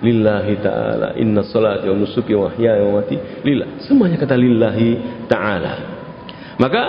lillahi 0.04 0.54
ta'ala. 0.60 1.08
Inna 1.18 1.48
salati 1.48 1.88
wa 1.88 1.96
nusuki 1.96 2.36
wa 2.36 2.52
mahyaya 2.52 2.84
wa 2.84 3.00
mati 3.00 3.16
lillah. 3.42 3.80
Semuanya 3.88 4.20
kata 4.20 4.36
lillahi 4.36 4.90
ta'ala. 5.32 5.74
Maka 6.60 6.84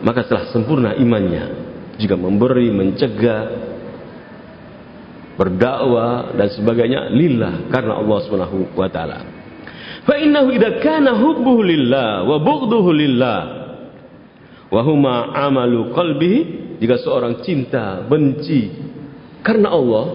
maka 0.00 0.24
setelah 0.24 0.48
sempurna 0.50 0.90
imannya. 0.96 1.68
Jika 2.00 2.16
memberi 2.16 2.72
mencegah 2.72 3.40
berdakwah 5.36 6.34
dan 6.34 6.48
sebagainya 6.50 7.12
lillah. 7.12 7.68
Karena 7.68 8.00
Allah 8.00 8.18
Subhanahu 8.24 8.72
wa 8.74 8.88
taala. 8.88 9.18
Fa 10.08 10.16
innahu 10.16 10.48
idza 10.50 10.80
kana 10.80 11.14
hubbuhu 11.14 11.60
lillah 11.60 12.24
wa 12.24 12.36
bughduhu 12.40 12.90
lillah. 12.96 13.40
Wa 14.72 14.80
huma 14.82 15.36
amalu 15.36 15.92
qalbihi. 15.92 16.40
Jika 16.78 16.94
seorang 17.02 17.42
cinta 17.42 18.06
benci 18.06 18.70
karena 19.42 19.74
Allah 19.74 20.06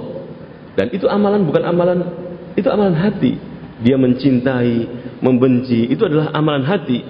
dan 0.80 0.88
itu 0.96 1.06
amalan 1.12 1.44
bukan 1.44 1.64
amalan 1.64 2.00
itu 2.54 2.68
amalan 2.70 2.98
hati. 2.98 3.38
Dia 3.84 4.00
mencintai, 4.00 4.88
membenci, 5.20 5.92
itu 5.92 6.06
adalah 6.08 6.32
amalan 6.32 6.64
hati. 6.64 7.02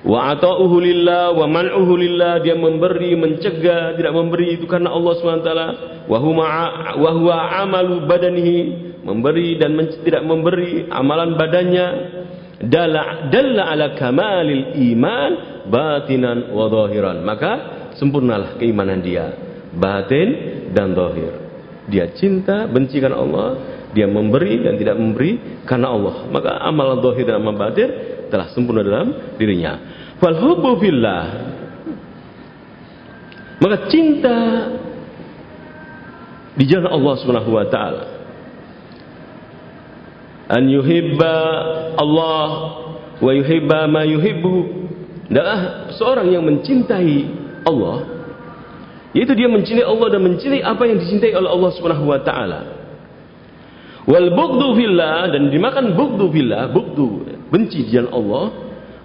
Wa 0.00 0.32
ata'uhu 0.32 0.76
lillah 0.80 1.36
wa 1.36 1.44
man'uhu 1.44 1.92
lillah, 1.96 2.40
dia 2.40 2.56
memberi, 2.56 3.12
mencegah, 3.16 3.96
tidak 4.00 4.12
memberi 4.16 4.56
itu 4.56 4.64
karena 4.64 4.92
Allah 4.92 5.12
SWT. 5.16 5.52
Wa 6.08 6.18
wa 6.96 7.10
huwa 7.12 7.36
amalu 7.60 8.08
badanihi, 8.08 8.60
memberi 9.04 9.60
dan 9.60 9.76
tidak 10.04 10.24
memberi 10.24 10.88
amalan 10.88 11.36
badannya. 11.36 11.88
Dalla 12.60 13.32
dalla 13.32 13.72
ala 13.72 13.96
kamalil 13.96 14.76
iman 14.92 15.64
batinan 15.72 16.52
wa 16.52 16.68
zahiran. 16.68 17.24
Maka 17.24 17.52
sempurnalah 17.96 18.60
keimanan 18.60 19.00
dia, 19.00 19.32
batin 19.72 20.28
dan 20.72 20.92
zahir. 20.92 21.32
Dia 21.88 22.12
cinta, 22.16 22.68
benci 22.68 23.00
karena 23.00 23.16
Allah, 23.18 23.48
dia 23.90 24.06
memberi 24.06 24.62
dan 24.62 24.78
tidak 24.78 24.96
memberi 24.96 25.62
karena 25.66 25.90
Allah. 25.90 26.30
Maka 26.30 26.62
amal 26.62 27.02
zahir 27.02 27.26
dan 27.26 27.42
amal 27.42 27.58
batin 27.58 27.88
telah 28.30 28.46
sempurna 28.54 28.86
dalam 28.86 29.34
dirinya. 29.34 29.78
Fal 30.22 30.38
hubbu. 30.38 30.78
Maka 33.60 33.76
cinta 33.92 34.36
di 36.54 36.64
jalan 36.64 36.90
Allah 36.90 37.14
Subhanahu 37.20 37.50
wa 37.50 37.66
taala. 37.68 38.04
An 40.50 40.66
yuhibba 40.66 41.36
Allah 41.98 42.48
wa 43.18 43.30
yuhibba 43.34 43.90
ma 43.90 44.02
yuhibbu. 44.06 44.56
Adalah 45.30 45.90
seorang 45.94 46.26
yang 46.30 46.42
mencintai 46.42 47.38
Allah 47.62 48.20
yaitu 49.10 49.34
dia 49.34 49.50
mencintai 49.50 49.82
Allah 49.82 50.06
dan 50.10 50.22
mencintai 50.22 50.62
apa 50.62 50.86
yang 50.86 50.98
dicintai 51.02 51.34
oleh 51.34 51.50
Allah 51.50 51.70
Subhanahu 51.74 52.06
wa 52.06 52.20
taala. 52.22 52.79
Wal 54.10 54.34
bugdu 54.34 54.74
fillah 54.74 55.30
dan 55.30 55.54
dimakan 55.54 55.94
bugdu 55.94 56.34
fillah, 56.34 56.66
bugdu 56.74 57.22
benci 57.46 57.86
jalan 57.94 58.10
Allah 58.10 58.46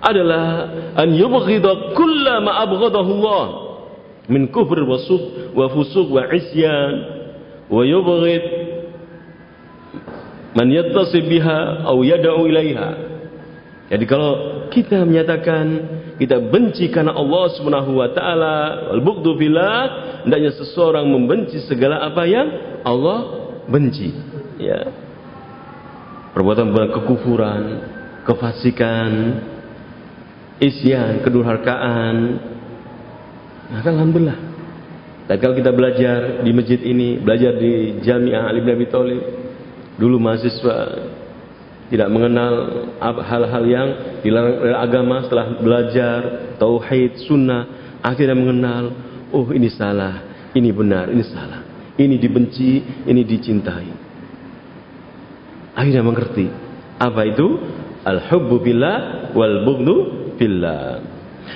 adalah 0.02 0.46
an 0.98 1.14
yubghida 1.14 1.94
kulla 1.94 2.42
ma 2.42 2.66
abghadahu 2.66 3.10
Allah 3.22 3.46
min 4.26 4.50
kufr 4.50 4.82
wa 4.82 4.98
suf 5.06 5.54
wa 5.54 5.70
fusuq 5.70 6.10
wa 6.10 6.26
isyan 6.34 6.94
wa 7.70 7.86
yubghid 7.86 8.44
man 10.58 10.74
yattasib 10.74 11.30
biha 11.30 11.86
atau 11.86 12.02
yad'u 12.02 12.50
ilaiha. 12.50 12.90
Jadi 13.94 14.06
kalau 14.10 14.34
kita 14.74 15.06
menyatakan 15.06 15.66
kita 16.18 16.42
benci 16.50 16.90
karena 16.90 17.14
Allah 17.14 17.54
Subhanahu 17.54 18.02
wa 18.02 18.10
taala, 18.10 18.90
al 18.90 19.06
bugdu 19.06 19.38
fillah, 19.38 19.78
hendaknya 20.26 20.50
seseorang 20.58 21.06
membenci 21.06 21.62
segala 21.70 22.02
apa 22.02 22.26
yang 22.26 22.48
Allah 22.82 23.46
benci 23.70 24.34
ya 24.60 25.05
perbuatan-perbuatan 26.36 26.92
kekufuran, 26.92 27.64
kefasikan, 28.28 29.12
isyan, 30.60 31.24
kedurhakaan. 31.24 32.16
Nah, 33.72 33.82
alhamdulillah. 33.82 34.40
Dan 35.26 35.36
kalau 35.42 35.56
kita 35.58 35.72
belajar 35.72 36.44
di 36.44 36.52
masjid 36.52 36.78
ini, 36.84 37.18
belajar 37.18 37.56
di 37.58 37.98
Jami'ah 38.04 38.52
Ali 38.52 38.62
bin 38.62 38.78
Abi 38.78 38.86
Thalib, 38.92 39.24
dulu 39.96 40.22
mahasiswa 40.22 40.78
tidak 41.90 42.10
mengenal 42.12 42.54
hal-hal 43.00 43.64
yang 43.66 43.88
dilarang 44.22 44.60
oleh 44.60 44.76
agama 44.78 45.26
setelah 45.26 45.48
belajar 45.64 46.20
tauhid, 46.60 47.26
sunnah, 47.26 47.96
akhirnya 48.04 48.38
mengenal, 48.38 48.92
oh 49.32 49.50
ini 49.56 49.72
salah, 49.72 50.52
ini 50.54 50.70
benar, 50.70 51.10
ini 51.10 51.24
salah. 51.26 51.64
Ini 51.96 52.20
dibenci, 52.20 52.84
ini 53.08 53.24
dicintai 53.24 54.05
akhirnya 55.76 56.02
mengerti 56.02 56.48
apa 56.96 57.22
itu 57.28 57.48
Al-hubbu 58.06 58.62
billah 58.62 58.98
wal 59.34 59.66
bughdu 59.66 59.96
billah. 60.38 61.02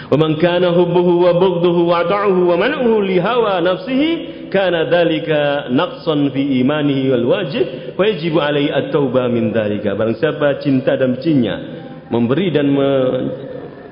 Wa 0.09 0.17
man 0.17 0.41
kana 0.41 0.74
hubbuhu 0.74 1.30
wa 1.30 1.38
bughduhu 1.38 1.86
wa 1.86 2.01
ta'uhu 2.09 2.49
wa 2.49 2.57
man'uhu 2.57 3.05
li 3.05 3.22
hawa 3.22 3.61
nafsihi 3.61 4.49
kana 4.49 4.89
dhalika 4.89 5.70
naqsan 5.70 6.34
fi 6.34 6.41
imanihi 6.65 7.13
wal 7.13 7.38
wajib 7.38 7.93
wa 7.93 8.01
yajibu 8.01 8.41
alaihi 8.41 8.74
at-taubah 8.74 9.30
min 9.30 9.53
dhalika. 9.53 9.93
Barang 9.93 10.17
siapa 10.17 10.57
cinta 10.65 10.97
dan 10.97 11.22
bencinya, 11.22 11.55
memberi 12.09 12.49
dan 12.49 12.65
me, 12.65 12.89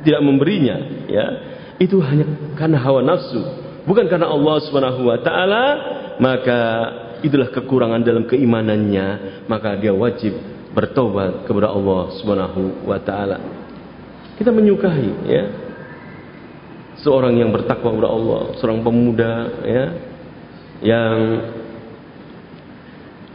tidak 0.01 0.21
memberinya, 0.25 0.77
ya, 1.05 1.25
itu 1.77 2.01
hanya 2.01 2.25
karena 2.57 2.81
hawa 2.81 3.05
nafsu, 3.05 3.41
bukan 3.85 4.09
karena 4.09 4.33
Allah 4.33 4.55
Subhanahu 4.65 5.01
wa 5.05 5.17
taala, 5.21 5.63
maka 6.17 6.61
itulah 7.23 7.49
kekurangan 7.49 8.01
dalam 8.03 8.25
keimanannya, 8.25 9.07
maka 9.49 9.77
dia 9.77 9.93
wajib 9.93 10.37
bertobat 10.73 11.47
kepada 11.49 11.73
Allah 11.73 12.01
Subhanahu 12.21 12.85
wa 12.85 12.99
taala. 13.01 13.37
Kita 14.37 14.53
menyukai 14.53 15.09
ya. 15.25 15.45
Seorang 16.97 17.37
yang 17.37 17.53
bertakwa 17.53 17.93
kepada 17.93 18.09
Allah, 18.09 18.41
seorang 18.57 18.81
pemuda 18.81 19.33
ya 19.61 19.85
yang 20.81 21.17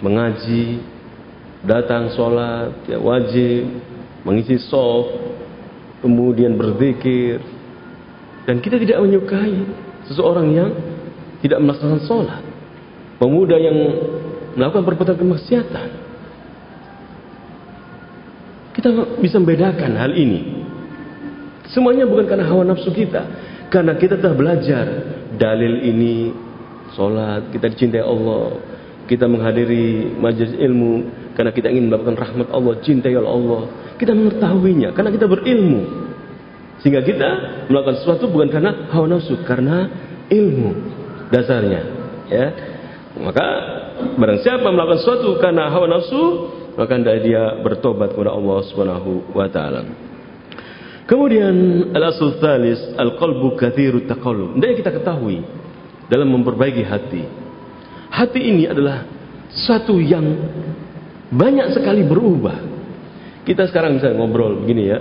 mengaji, 0.02 0.82
datang 1.62 2.10
sholat, 2.14 2.74
ya 2.90 2.98
wajib, 2.98 3.70
mengisi 4.26 4.58
soft, 4.66 5.14
kemudian 6.02 6.58
berzikir, 6.58 7.38
dan 8.42 8.58
kita 8.58 8.82
tidak 8.82 8.98
menyukai 8.98 9.54
seseorang 10.10 10.50
yang 10.50 10.70
tidak 11.38 11.62
melaksanakan 11.62 12.02
sholat, 12.06 12.42
pemuda 13.22 13.54
yang 13.54 13.78
melakukan 14.58 14.82
perbuatan 14.82 15.14
kemaksiatan. 15.14 15.88
Kita 18.74 18.88
bisa 19.22 19.38
membedakan 19.38 19.94
hal 19.94 20.10
ini. 20.10 20.66
Semuanya 21.70 22.02
bukan 22.02 22.26
karena 22.26 22.50
hawa 22.50 22.66
nafsu 22.66 22.90
kita, 22.90 23.22
karena 23.70 23.94
kita 23.94 24.18
telah 24.18 24.34
belajar 24.34 24.84
dalil 25.38 25.86
ini 25.86 26.34
sholat, 26.98 27.46
kita 27.54 27.70
dicintai 27.70 28.02
Allah, 28.02 28.58
kita 29.06 29.30
menghadiri 29.30 30.18
majelis 30.18 30.58
ilmu 30.58 31.06
karena 31.38 31.54
kita 31.54 31.70
ingin 31.70 31.88
mendapatkan 31.88 32.18
rahmat 32.18 32.48
Allah, 32.50 32.74
cintai 32.82 33.14
Allah. 33.14 33.70
Kita 34.02 34.18
mengetahuinya 34.18 34.90
karena 34.98 35.14
kita 35.14 35.30
berilmu. 35.30 36.10
Sehingga 36.82 37.06
kita 37.06 37.28
melakukan 37.70 38.02
sesuatu 38.02 38.26
bukan 38.26 38.50
karena 38.50 38.90
hawa 38.90 39.06
nafsu, 39.06 39.38
karena 39.46 39.86
ilmu 40.26 40.74
dasarnya. 41.30 41.82
Ya, 42.26 42.46
maka 43.22 43.46
barang 44.18 44.40
siapa 44.42 44.66
melakukan 44.68 45.00
sesuatu 45.00 45.38
karena 45.38 45.70
hawa 45.70 45.86
nafsu, 45.86 46.22
maka 46.74 46.98
dia 47.22 47.62
bertobat 47.62 48.12
kepada 48.12 48.34
Allah 48.34 48.58
Subhanahu 48.68 49.32
wa 49.32 49.46
taala. 49.46 49.80
Kemudian 51.06 51.54
al-asl 51.92 52.38
thalis 52.38 52.80
al-qalbu 52.96 53.58
kathiru 53.58 54.06
taqallub. 54.06 54.56
Dan 54.56 54.78
kita 54.78 54.94
ketahui 54.94 55.42
dalam 56.08 56.30
memperbaiki 56.30 56.82
hati. 56.86 57.22
Hati 58.12 58.40
ini 58.40 58.64
adalah 58.68 59.04
satu 59.52 60.00
yang 60.00 60.24
banyak 61.32 61.76
sekali 61.76 62.04
berubah. 62.06 62.70
Kita 63.42 63.66
sekarang 63.68 63.98
bisa 63.98 64.14
ngobrol 64.14 64.62
begini 64.62 64.84
ya. 64.86 64.98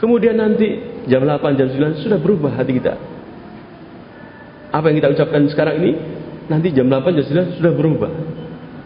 Kemudian 0.00 0.36
nanti 0.36 0.80
jam 1.06 1.22
8, 1.22 1.56
jam 1.60 1.68
9 1.68 2.04
sudah 2.04 2.18
berubah 2.18 2.56
hati 2.56 2.72
kita. 2.76 2.94
Apa 4.72 4.90
yang 4.90 4.96
kita 5.02 5.12
ucapkan 5.12 5.42
sekarang 5.52 5.76
ini 5.82 5.92
nanti 6.50 6.74
jam 6.74 6.90
8, 6.90 7.14
jam 7.14 7.46
9 7.54 7.62
sudah 7.62 7.72
berubah. 7.72 8.12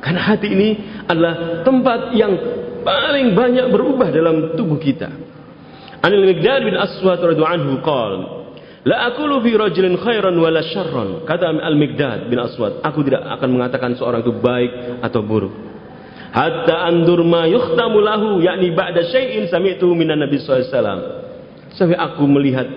Karena 0.04 0.20
hati 0.20 0.52
ini 0.52 0.68
adalah 1.08 1.64
tempat 1.64 2.12
yang 2.12 2.32
paling 2.84 3.32
banyak 3.32 3.72
berubah 3.72 4.12
dalam 4.12 4.52
tubuh 4.52 4.76
kita. 4.76 5.08
Anil 6.04 6.28
Miqdad 6.28 6.68
bin 6.68 6.76
Aswad 6.76 7.24
radhiyallahu 7.24 7.56
anhu 7.56 7.80
qala 7.80 8.44
La 8.84 9.08
aqulu 9.08 9.40
fi 9.40 9.56
rajulin 9.56 9.96
khairan 9.96 10.36
wala 10.36 10.60
syarran. 10.60 11.24
Kata 11.24 11.48
Al-Miqdad 11.48 12.28
bin 12.28 12.36
Aswad, 12.36 12.84
aku 12.84 13.00
tidak 13.00 13.24
akan 13.40 13.48
mengatakan 13.56 13.96
seorang 13.96 14.20
itu 14.20 14.36
baik 14.36 15.00
atau 15.00 15.24
buruk. 15.24 15.56
Hatta 16.36 16.84
andur 16.92 17.24
ma 17.24 17.48
yukhtamu 17.48 17.96
lahu 18.04 18.44
yakni 18.44 18.76
ba'da 18.76 19.08
syai'in 19.08 19.48
sami'tu 19.48 19.88
minan 19.96 20.20
Nabi 20.20 20.36
wasallam. 20.36 21.00
Sampai 21.72 21.96
aku 21.96 22.28
melihat 22.28 22.68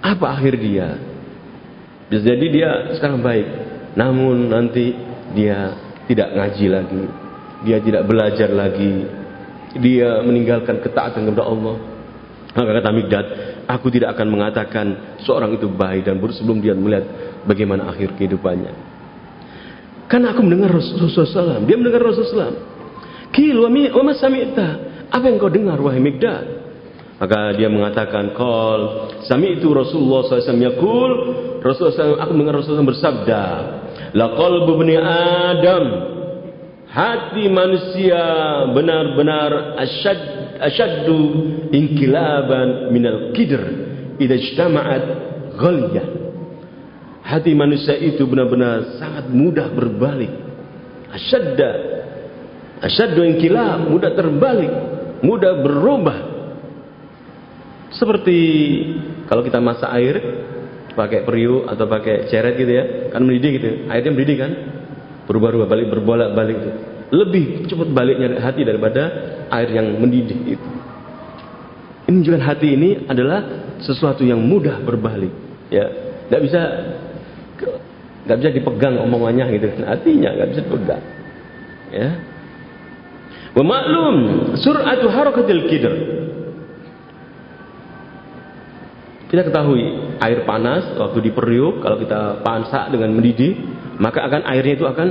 apa 0.00 0.26
akhir 0.32 0.56
dia. 0.56 0.96
Bisa 2.10 2.26
jadi 2.26 2.46
dia 2.50 2.70
sekarang 2.98 3.22
baik, 3.22 3.46
namun 3.94 4.50
nanti 4.50 4.90
dia 5.30 5.78
tidak 6.10 6.34
ngaji 6.34 6.66
lagi. 6.66 7.04
Dia 7.62 7.78
tidak 7.78 8.02
belajar 8.10 8.50
lagi. 8.50 9.06
Dia 9.78 10.18
meninggalkan 10.26 10.82
ketaatan 10.82 11.30
kepada 11.30 11.46
Allah. 11.46 11.76
Maka 12.50 12.70
kata 12.82 12.90
Migdad, 12.90 13.26
aku 13.70 13.94
tidak 13.94 14.18
akan 14.18 14.26
mengatakan 14.26 14.86
seorang 15.22 15.54
itu 15.54 15.70
baik 15.70 16.10
dan 16.10 16.18
buruk 16.18 16.34
sebelum 16.34 16.58
dia 16.58 16.74
melihat 16.74 17.06
bagaimana 17.46 17.86
akhir 17.86 18.18
kehidupannya. 18.18 18.74
Karena 20.10 20.34
aku 20.34 20.42
mendengar 20.42 20.74
Rasulullah 20.74 21.30
SAW. 21.30 21.62
Dia 21.62 21.76
mendengar 21.78 22.02
Rasulullah 22.02 22.50
SAW. 22.50 22.58
Kil 23.30 23.54
wa 23.54 23.70
sami'ta. 24.18 24.68
Apa 25.14 25.30
yang 25.30 25.38
kau 25.38 25.46
dengar 25.46 25.78
wahai 25.78 26.02
Migdad? 26.02 26.59
Maka 27.20 27.52
dia 27.52 27.68
mengatakan, 27.68 28.32
Kal, 28.32 28.80
sami 29.28 29.60
itu 29.60 29.68
Rasulullah 29.76 30.24
SAW 30.24 30.56
yakul, 30.56 31.12
Rasulullah 31.60 32.16
SAW, 32.16 32.16
aku 32.16 32.32
mendengar 32.32 32.64
Rasulullah 32.64 32.80
SAW 32.80 32.92
bersabda, 32.96 33.42
La 34.16 34.26
qalbu 34.32 34.72
bani 34.80 34.96
Adam, 34.96 35.84
hati 36.88 37.44
manusia 37.52 38.24
benar-benar 38.72 39.76
asyad, 39.84 40.20
asyaddu 40.64 41.20
inkilaban 41.68 42.88
minal 42.88 43.36
kidr, 43.36 43.68
idha 44.16 44.40
ijtama'at 44.40 45.04
ghaliyah. 45.60 46.08
Hati 47.20 47.52
manusia 47.52 48.00
itu 48.00 48.24
benar-benar 48.24 48.96
sangat 48.96 49.28
mudah 49.28 49.68
berbalik. 49.76 50.32
Asyadda, 51.12 51.70
asyaddu 52.80 53.28
inkilab, 53.28 53.92
mudah 53.92 54.16
terbalik, 54.16 54.72
mudah 55.20 55.52
berubah. 55.60 56.29
Seperti 58.00 58.40
kalau 59.28 59.44
kita 59.44 59.60
masak 59.60 59.92
air 59.92 60.16
pakai 60.96 61.20
periuk 61.28 61.68
atau 61.68 61.84
pakai 61.84 62.32
ceret 62.32 62.56
gitu 62.56 62.72
ya, 62.72 62.84
kan 63.12 63.20
mendidih 63.20 63.50
gitu. 63.60 63.68
Airnya 63.92 64.10
mendidih 64.16 64.36
kan? 64.40 64.50
Berubah-ubah 65.28 65.68
balik 65.68 65.92
berbolak-balik 65.92 66.56
itu. 66.64 66.70
Lebih 67.12 67.44
cepat 67.68 67.92
baliknya 67.92 68.40
hati 68.40 68.64
daripada 68.64 69.02
air 69.52 69.68
yang 69.68 70.00
mendidih 70.00 70.56
itu. 70.56 70.68
Ini 72.08 72.16
menunjukkan 72.16 72.42
hati 72.42 72.68
ini 72.72 72.90
adalah 73.04 73.68
sesuatu 73.84 74.24
yang 74.24 74.40
mudah 74.40 74.80
berbalik, 74.80 75.30
ya. 75.68 75.86
Tidak 76.26 76.40
bisa 76.40 76.60
nggak 78.24 78.38
bisa 78.40 78.50
dipegang 78.56 78.96
omongannya 78.96 79.44
gitu. 79.60 79.66
Hatinya 79.84 80.40
nggak 80.40 80.48
bisa 80.56 80.60
dipegang. 80.64 81.02
Ya. 81.92 82.08
Wa 83.52 83.62
maklum 83.66 84.16
sur'atu 84.56 85.06
harakatil 85.10 85.62
kidr 85.68 85.94
Kita 89.30 89.46
ketahui 89.46 90.18
air 90.18 90.42
panas 90.42 90.98
waktu 90.98 91.30
diperiuk 91.30 91.86
kalau 91.86 92.02
kita 92.02 92.42
pansak 92.42 92.90
dengan 92.90 93.14
mendidih 93.14 93.54
maka 94.02 94.26
akan 94.26 94.42
airnya 94.42 94.74
itu 94.74 94.86
akan 94.90 95.08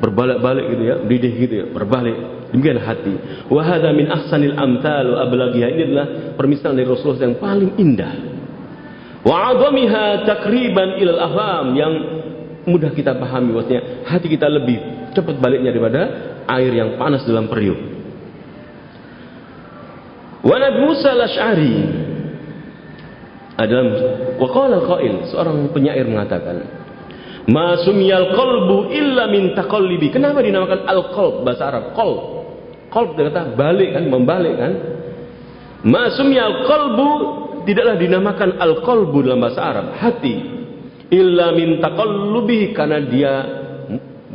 berbalik-balik 0.00 0.64
gitu 0.72 0.82
ya, 0.88 0.96
mendidih 1.04 1.32
gitu 1.36 1.54
ya, 1.54 1.66
berbalik. 1.68 2.16
Demikian 2.48 2.80
hati. 2.80 3.14
Wa 3.52 3.60
hadza 3.60 3.92
min 3.92 4.08
ahsanil 4.08 4.56
amthal 4.56 5.04
wa 5.12 5.18
ablaghiha. 5.20 5.68
Ini 5.68 5.82
adalah 5.84 6.06
permisalan 6.32 6.80
dari 6.80 6.88
Rasulullah 6.88 7.28
yang 7.28 7.36
paling 7.36 7.70
indah. 7.76 8.14
Wa 9.20 9.52
'azamiha 9.52 10.24
takriban 10.24 10.96
ilal 10.96 11.20
afham 11.20 11.66
yang 11.76 11.92
mudah 12.64 12.88
kita 12.96 13.20
pahami 13.20 13.52
bahwasanya 13.52 14.08
hati 14.08 14.32
kita 14.32 14.48
lebih 14.48 14.80
cepat 15.12 15.36
baliknya 15.36 15.76
daripada 15.76 16.02
air 16.48 16.72
yang 16.72 16.96
panas 16.96 17.26
dalam 17.28 17.44
periuk. 17.52 17.76
Wa 20.40 20.56
Nabi 20.56 20.78
Musa 20.88 21.12
al-Asy'ari 21.12 21.74
adalah 23.58 23.84
waqala 24.38 24.78
qail 24.86 25.26
seorang 25.34 25.66
penyair 25.74 26.06
mengatakan 26.06 26.62
ma 27.50 27.74
sumyal 27.82 28.30
qalbu 28.38 28.94
illa 28.94 29.26
min 29.26 29.52
taqallibi. 29.58 30.14
Kenapa 30.14 30.38
dinamakan 30.40 30.86
al 30.86 31.10
qalb 31.10 31.42
bahasa 31.42 31.74
Arab 31.74 31.84
qalb. 31.98 32.20
Qalb 32.88 33.10
kata 33.18 33.58
balik 33.58 33.98
kan 33.98 34.04
membalik 34.06 34.54
kan? 34.56 34.72
Ma 35.82 36.06
sumyal 36.14 36.64
qalbu 36.70 37.08
tidaklah 37.66 37.98
dinamakan 37.98 38.62
al 38.62 38.78
qalbu 38.86 39.26
dalam 39.26 39.42
bahasa 39.42 39.60
Arab 39.60 39.86
hati. 39.98 40.36
Illa 41.08 41.56
min 41.56 41.80
taqallubi 41.82 42.76
karena 42.76 43.00
dia 43.02 43.32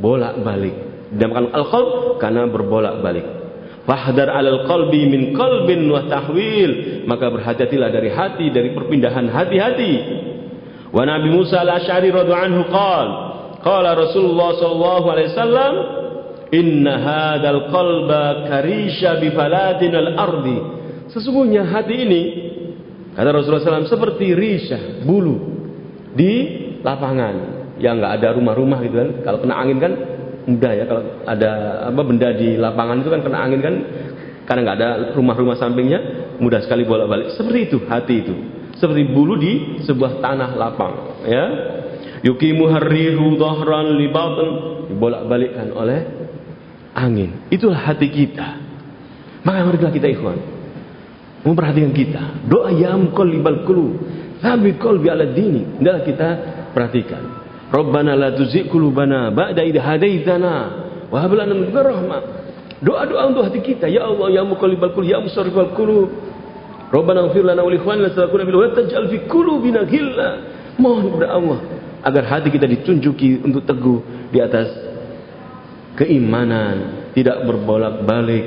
bolak-balik. 0.04 0.76
Dinamakan 1.16 1.48
al 1.54 1.66
qalb 1.72 1.90
karena 2.20 2.50
berbolak-balik 2.50 3.43
Fahdar 3.84 4.32
alal 4.32 4.64
qalbi 4.64 5.12
min 5.12 5.36
qalbin 5.36 5.92
wa 5.92 6.08
tahwil. 6.08 7.04
Maka 7.04 7.28
berhati-hatilah 7.28 7.90
dari 7.92 8.10
hati, 8.12 8.48
dari 8.52 8.72
perpindahan 8.72 9.28
hati-hati. 9.28 9.94
Wa 10.94 11.04
Nabi 11.04 11.28
Musa 11.34 11.66
al-Asy'ari 11.66 12.14
radhiyallahu 12.14 12.48
anhu 12.54 12.64
qala, 12.70 13.12
qala 13.66 13.98
Rasulullah 13.98 14.56
sallallahu 14.62 15.06
alaihi 15.10 15.30
wasallam, 15.34 15.74
Inna 16.54 16.94
hadal 17.02 17.74
qalba 17.74 18.46
karisha 18.46 19.18
bi 19.18 19.34
al 19.34 20.10
ardi. 20.22 20.58
Sesungguhnya 21.10 21.66
hati 21.66 21.96
ini 21.98 22.22
kata 23.18 23.30
Rasulullah 23.30 23.82
SAW 23.82 23.90
seperti 23.90 24.34
risha 24.38 25.02
bulu 25.02 25.38
di 26.14 26.34
lapangan 26.86 27.36
yang 27.82 27.98
nggak 27.98 28.14
ada 28.22 28.38
rumah-rumah 28.38 28.80
gitu 28.86 28.96
kan. 29.02 29.10
Kalau 29.26 29.38
kena 29.42 29.56
angin 29.58 29.78
kan 29.82 29.94
mudah 30.44 30.72
ya 30.76 30.84
kalau 30.88 31.04
ada 31.24 31.52
apa 31.88 32.02
benda 32.04 32.30
di 32.36 32.60
lapangan 32.60 33.00
itu 33.00 33.10
kan 33.10 33.22
kena 33.24 33.38
angin 33.39 33.62
kan 33.64 33.76
karena 34.44 34.60
nggak 34.68 34.78
ada 34.80 34.89
rumah-rumah 35.16 35.56
sampingnya 35.56 36.00
mudah 36.39 36.60
sekali 36.64 36.84
bolak-balik. 36.84 37.36
Seperti 37.39 37.60
itu 37.72 37.78
hati 37.88 38.16
itu. 38.20 38.36
Seperti 38.76 39.08
bulu 39.08 39.39
di 39.39 39.80
sebuah 39.88 40.20
tanah 40.20 40.60
lapang 40.60 41.24
ya. 41.24 41.46
Yukimu 42.24 42.72
harrihu 42.72 43.36
dhahran 43.36 44.00
li 44.00 44.08
dibolak-balikkan 44.91 45.72
oleh 45.72 46.00
angin. 46.96 47.48
Itulah 47.52 47.80
hati 47.91 48.08
kita. 48.12 48.60
Maka 49.44 49.60
marilah 49.68 49.91
kita 49.91 50.08
ikhwan. 50.08 50.39
Memperhatikan 51.44 51.91
kita. 51.91 52.24
Doa 52.48 52.72
ya 52.72 52.96
muqallibal 52.96 53.68
qulub. 53.68 54.00
Thabit 54.39 54.80
qalbi 54.80 55.12
ala 55.12 55.28
dini. 55.28 55.80
Hendaklah 55.80 56.04
kita 56.08 56.30
perhatikan. 56.72 57.43
Rabbana 57.74 58.14
la 58.14 58.30
tuzigh 58.38 58.70
qulubana 58.70 59.34
ba'da 59.34 59.66
idh 59.66 59.82
hadaitana 59.82 60.56
wa 61.10 61.18
hab 61.18 61.34
lana 61.34 61.58
min 61.58 61.74
rahmah. 61.74 62.22
Doa-doa 62.86 63.34
untuk 63.34 63.50
hati 63.50 63.66
kita. 63.66 63.90
Ya 63.90 64.06
Allah 64.06 64.30
ya 64.30 64.44
muqallibal 64.46 64.94
qulub 64.94 65.10
ya 65.10 65.18
musarrifal 65.18 65.74
qulub. 65.74 66.14
Rabbana 66.94 67.34
ighfir 67.34 67.42
lana 67.42 67.66
wa 67.66 67.74
li 67.74 67.82
ikhwanina 67.82 68.14
sabaquna 68.14 68.46
bil 68.46 68.62
wa 68.62 68.70
taj'al 68.78 69.10
fi 69.10 69.18
qulubina 69.26 69.82
ghilla. 69.90 70.30
Mohon 70.78 71.18
kepada 71.18 71.28
Allah 71.34 71.60
agar 72.04 72.24
hati 72.28 72.52
kita 72.52 72.68
ditunjuki 72.68 73.42
untuk 73.42 73.64
teguh 73.64 74.30
di 74.30 74.38
atas 74.44 74.70
keimanan, 75.96 77.10
tidak 77.16 77.48
berbolak-balik, 77.48 78.46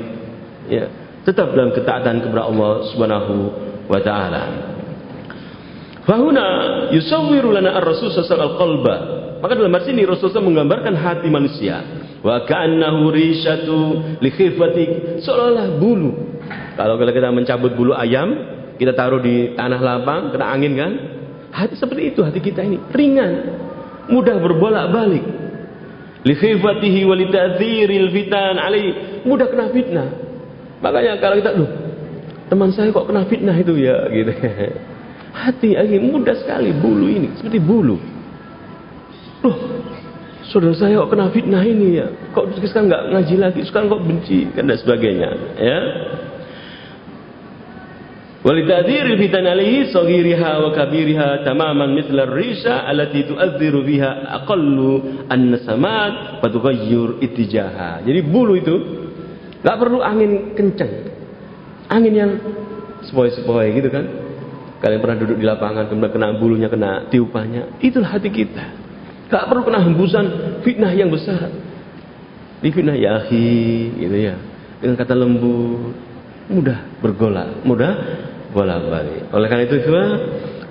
ya, 0.69 0.85
tetap 1.25 1.51
dalam 1.57 1.73
ketaatan 1.73 2.21
kepada 2.21 2.43
Allah 2.47 2.71
Subhanahu 2.93 3.35
wa 3.89 3.99
taala. 4.03 4.43
Fahuna 6.05 6.45
yusawwiru 6.93 7.51
lana 7.51 7.75
ar-rasul 7.81 8.13
sallallahu 8.13 8.55
qalba. 8.55 8.95
Maka 9.37 9.53
dalam 9.53 9.73
hadis 9.73 9.93
ini 9.93 10.03
Rasulullah 10.03 10.45
menggambarkan 10.45 10.93
hati 10.97 11.27
manusia. 11.29 11.81
Wa 12.25 12.43
ka'annahu 12.43 13.13
rishatu 13.13 13.77
li 14.21 14.29
seolah-olah 15.21 15.77
bulu. 15.77 16.11
Kalau 16.77 16.97
kita 16.97 17.29
mencabut 17.29 17.71
bulu 17.77 17.93
ayam, 17.93 18.33
kita 18.77 18.93
taruh 18.93 19.21
di 19.21 19.53
tanah 19.53 19.81
lapang, 19.81 20.33
kena 20.33 20.45
angin 20.49 20.73
kan? 20.77 20.91
Hati 21.53 21.73
seperti 21.77 22.13
itu 22.13 22.21
hati 22.21 22.37
kita 22.37 22.61
ini, 22.61 22.77
ringan, 22.93 23.33
mudah 24.09 24.37
berbolak-balik. 24.41 25.25
Li 26.25 26.33
khifatihi 26.33 27.01
wa 27.05 27.15
fitan 28.13 28.55
alai. 28.57 28.85
Mudah 29.25 29.47
kena 29.49 29.69
fitnah. 29.69 30.09
Makanya 30.81 31.17
kalau 31.17 31.35
kita 31.41 31.51
loh 31.57 31.69
teman 32.47 32.71
saya 32.71 32.89
kok 32.95 33.05
kena 33.07 33.27
fitnah 33.27 33.55
itu 33.57 33.73
ya? 33.75 34.07
Gitu. 34.09 34.31
Hati 35.41 35.77
lagi 35.77 35.97
mudah 36.01 36.33
sekali 36.41 36.73
bulu 36.73 37.05
ini 37.05 37.29
seperti 37.37 37.61
bulu 37.61 38.16
Loh, 39.45 39.55
saudara 40.49 40.73
saya 40.73 41.03
kok 41.03 41.11
kena 41.13 41.29
fitnah 41.29 41.63
ini 41.65 42.01
ya? 42.01 42.07
Kok 42.33 42.57
sekarang 42.57 42.89
nggak 42.89 43.03
ngaji 43.13 43.35
lagi? 43.37 43.59
Sekarang 43.67 43.87
kok 43.91 44.03
benci? 44.05 44.49
Kan 44.55 44.65
dan 44.65 44.77
sebagainya. 44.81 45.29
Ya. 45.59 45.79
Walitadir 48.47 49.11
fitan 49.19 49.43
alihi 49.43 49.91
sagiriha 49.91 50.51
wa 50.63 50.71
kabiriha 50.71 51.43
tamaman 51.43 51.91
mitla 51.91 52.23
risha 52.31 52.87
alati 52.87 53.27
tu'adhiru 53.27 53.83
biha 53.83 54.23
aqallu 54.39 55.25
an-nasamat 55.27 56.39
fatugayyur 56.39 57.19
itijaha. 57.19 58.07
Jadi 58.07 58.19
bulu 58.23 58.55
itu 58.55 58.75
nggak 59.59 59.77
perlu 59.77 59.99
angin 59.99 60.55
kencang. 60.55 61.11
Angin 61.91 62.13
yang 62.15 62.31
sepoi-sepoi 63.03 63.67
gitu 63.83 63.89
kan. 63.91 64.05
Kalian 64.79 64.99
pernah 65.01 65.17
duduk 65.17 65.37
di 65.41 65.45
lapangan 65.47 65.89
kemudian 65.89 66.13
kena 66.13 66.27
bulunya 66.37 66.69
kena 66.69 67.09
tiupannya, 67.09 67.81
itulah 67.81 68.13
hati 68.15 68.29
kita 68.29 68.86
nggak 69.27 69.43
perlu 69.51 69.61
kena 69.67 69.79
hembusan 69.83 70.25
fitnah 70.63 70.91
yang 70.95 71.11
besar 71.11 71.51
di 72.63 72.69
fitnah 72.71 72.95
ya 72.95 73.27
gitu 73.29 74.17
ya 74.17 74.35
dengan 74.79 74.95
kata 74.95 75.13
lembut 75.13 75.93
mudah 76.47 76.79
bergolak 77.03 77.47
mudah 77.67 77.91
bolak-balik. 78.57 79.29
Oleh 79.29 79.47
karena 79.47 79.63
itu, 79.67 79.77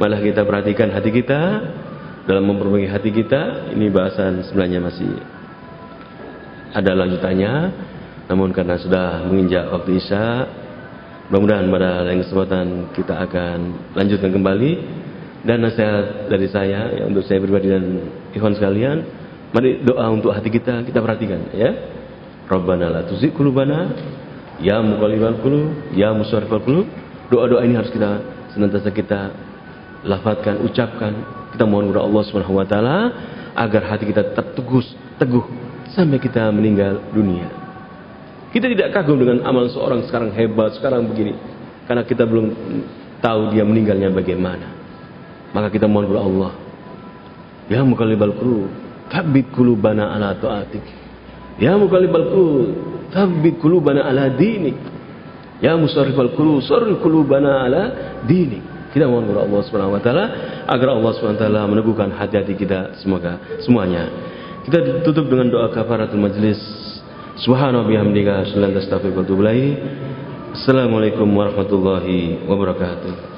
malah 0.00 0.20
kita 0.20 0.42
perhatikan 0.42 0.92
hati 0.92 1.10
kita 1.12 1.40
dalam 2.26 2.44
memperbaiki 2.48 2.88
hati 2.88 3.10
kita. 3.12 3.72
Ini 3.76 3.86
bahasan 3.92 4.46
sebenarnya 4.48 4.80
masih 4.80 5.12
ada 6.74 6.92
lanjutannya. 6.96 7.54
Namun 8.26 8.50
karena 8.50 8.74
sudah 8.80 9.22
menginjak 9.30 9.70
waktu 9.70 10.02
Isya, 10.02 10.26
mudah-mudahan 11.30 11.70
pada 11.70 11.90
lain 12.02 12.20
kesempatan 12.26 12.66
kita 12.96 13.14
akan 13.22 13.58
lanjutkan 13.94 14.30
kembali. 14.34 14.72
Dan 15.46 15.62
nasihat 15.62 16.26
dari 16.26 16.50
saya 16.50 16.90
ya, 16.90 17.02
untuk 17.06 17.22
saya 17.22 17.38
pribadi 17.38 17.70
dan 17.70 18.02
ikhwan 18.34 18.58
sekalian, 18.58 19.06
mari 19.54 19.78
doa 19.86 20.10
untuk 20.10 20.34
hati 20.34 20.50
kita 20.50 20.82
kita 20.82 20.98
perhatikan 20.98 21.54
ya. 21.54 21.70
Rabbana 22.50 22.90
la 22.90 23.02
tuzigh 23.06 23.30
qulubana 23.30 23.94
ya 24.58 24.82
muqallibal 24.82 25.38
qulub 25.42 25.94
ya 25.94 26.14
musarrifal 26.14 26.62
qulub 26.62 26.86
Doa-doa 27.26 27.66
ini 27.66 27.74
harus 27.74 27.90
kita 27.90 28.22
senantiasa 28.54 28.90
kita 28.94 29.20
lafadkan, 30.06 30.62
ucapkan. 30.62 31.12
Kita 31.50 31.66
mohon 31.66 31.90
kepada 31.90 32.06
Allah 32.06 32.22
Subhanahu 32.22 32.54
wa 32.62 32.66
taala 32.68 32.98
agar 33.56 33.82
hati 33.90 34.06
kita 34.06 34.30
tetap 34.30 34.54
teguh, 34.54 34.84
teguh 35.18 35.44
sampai 35.90 36.22
kita 36.22 36.46
meninggal 36.54 37.02
dunia. 37.10 37.50
Kita 38.54 38.70
tidak 38.70 38.94
kagum 38.94 39.18
dengan 39.18 39.42
amal 39.42 39.66
seorang 39.74 40.06
sekarang 40.06 40.30
hebat, 40.38 40.78
sekarang 40.78 41.10
begini. 41.10 41.34
Karena 41.90 42.06
kita 42.06 42.22
belum 42.22 42.46
tahu 43.18 43.50
dia 43.50 43.66
meninggalnya 43.66 44.14
bagaimana. 44.14 44.85
Maka 45.56 45.72
kita 45.72 45.88
mohon 45.88 46.04
kepada 46.04 46.20
Allah. 46.20 46.52
Ya 47.72 47.80
mukallibal 47.80 48.36
qulub, 48.36 48.68
tsabbit 49.08 49.48
qulubana 49.56 50.12
ala 50.12 50.36
taatik. 50.36 50.84
Ya 51.56 51.72
mukallibal 51.80 52.28
qulub, 52.28 52.68
tsabbit 53.08 53.56
qulubana 53.56 54.04
ala 54.04 54.28
dinik. 54.36 54.76
Ya 55.64 55.72
musarrifal 55.80 56.36
qulub, 56.36 56.60
sarrif 56.60 57.00
qulubana 57.00 57.64
ala 57.64 57.82
dini. 58.28 58.60
Kita 58.92 59.08
mohon 59.08 59.32
kepada 59.32 59.48
Allah 59.48 59.60
Subhanahu 59.64 59.96
wa 59.96 60.02
taala 60.04 60.24
agar 60.68 60.88
Allah 60.92 61.12
Subhanahu 61.16 61.36
wa 61.40 61.42
taala 61.48 61.60
meneguhkan 61.64 62.08
hati-hati 62.12 62.52
kita 62.52 63.00
semoga 63.00 63.40
semuanya. 63.64 64.12
Kita 64.68 65.00
tutup 65.08 65.24
dengan 65.32 65.48
doa 65.48 65.72
kafaratul 65.72 66.20
majlis. 66.20 66.60
Subhanahu 67.40 67.88
bihamdika, 67.88 68.44
sallallahu 68.52 68.76
alaihi 68.76 69.72
wa 69.72 70.56
Assalamualaikum 70.56 71.28
warahmatullahi 71.32 72.44
wabarakatuh. 72.44 73.35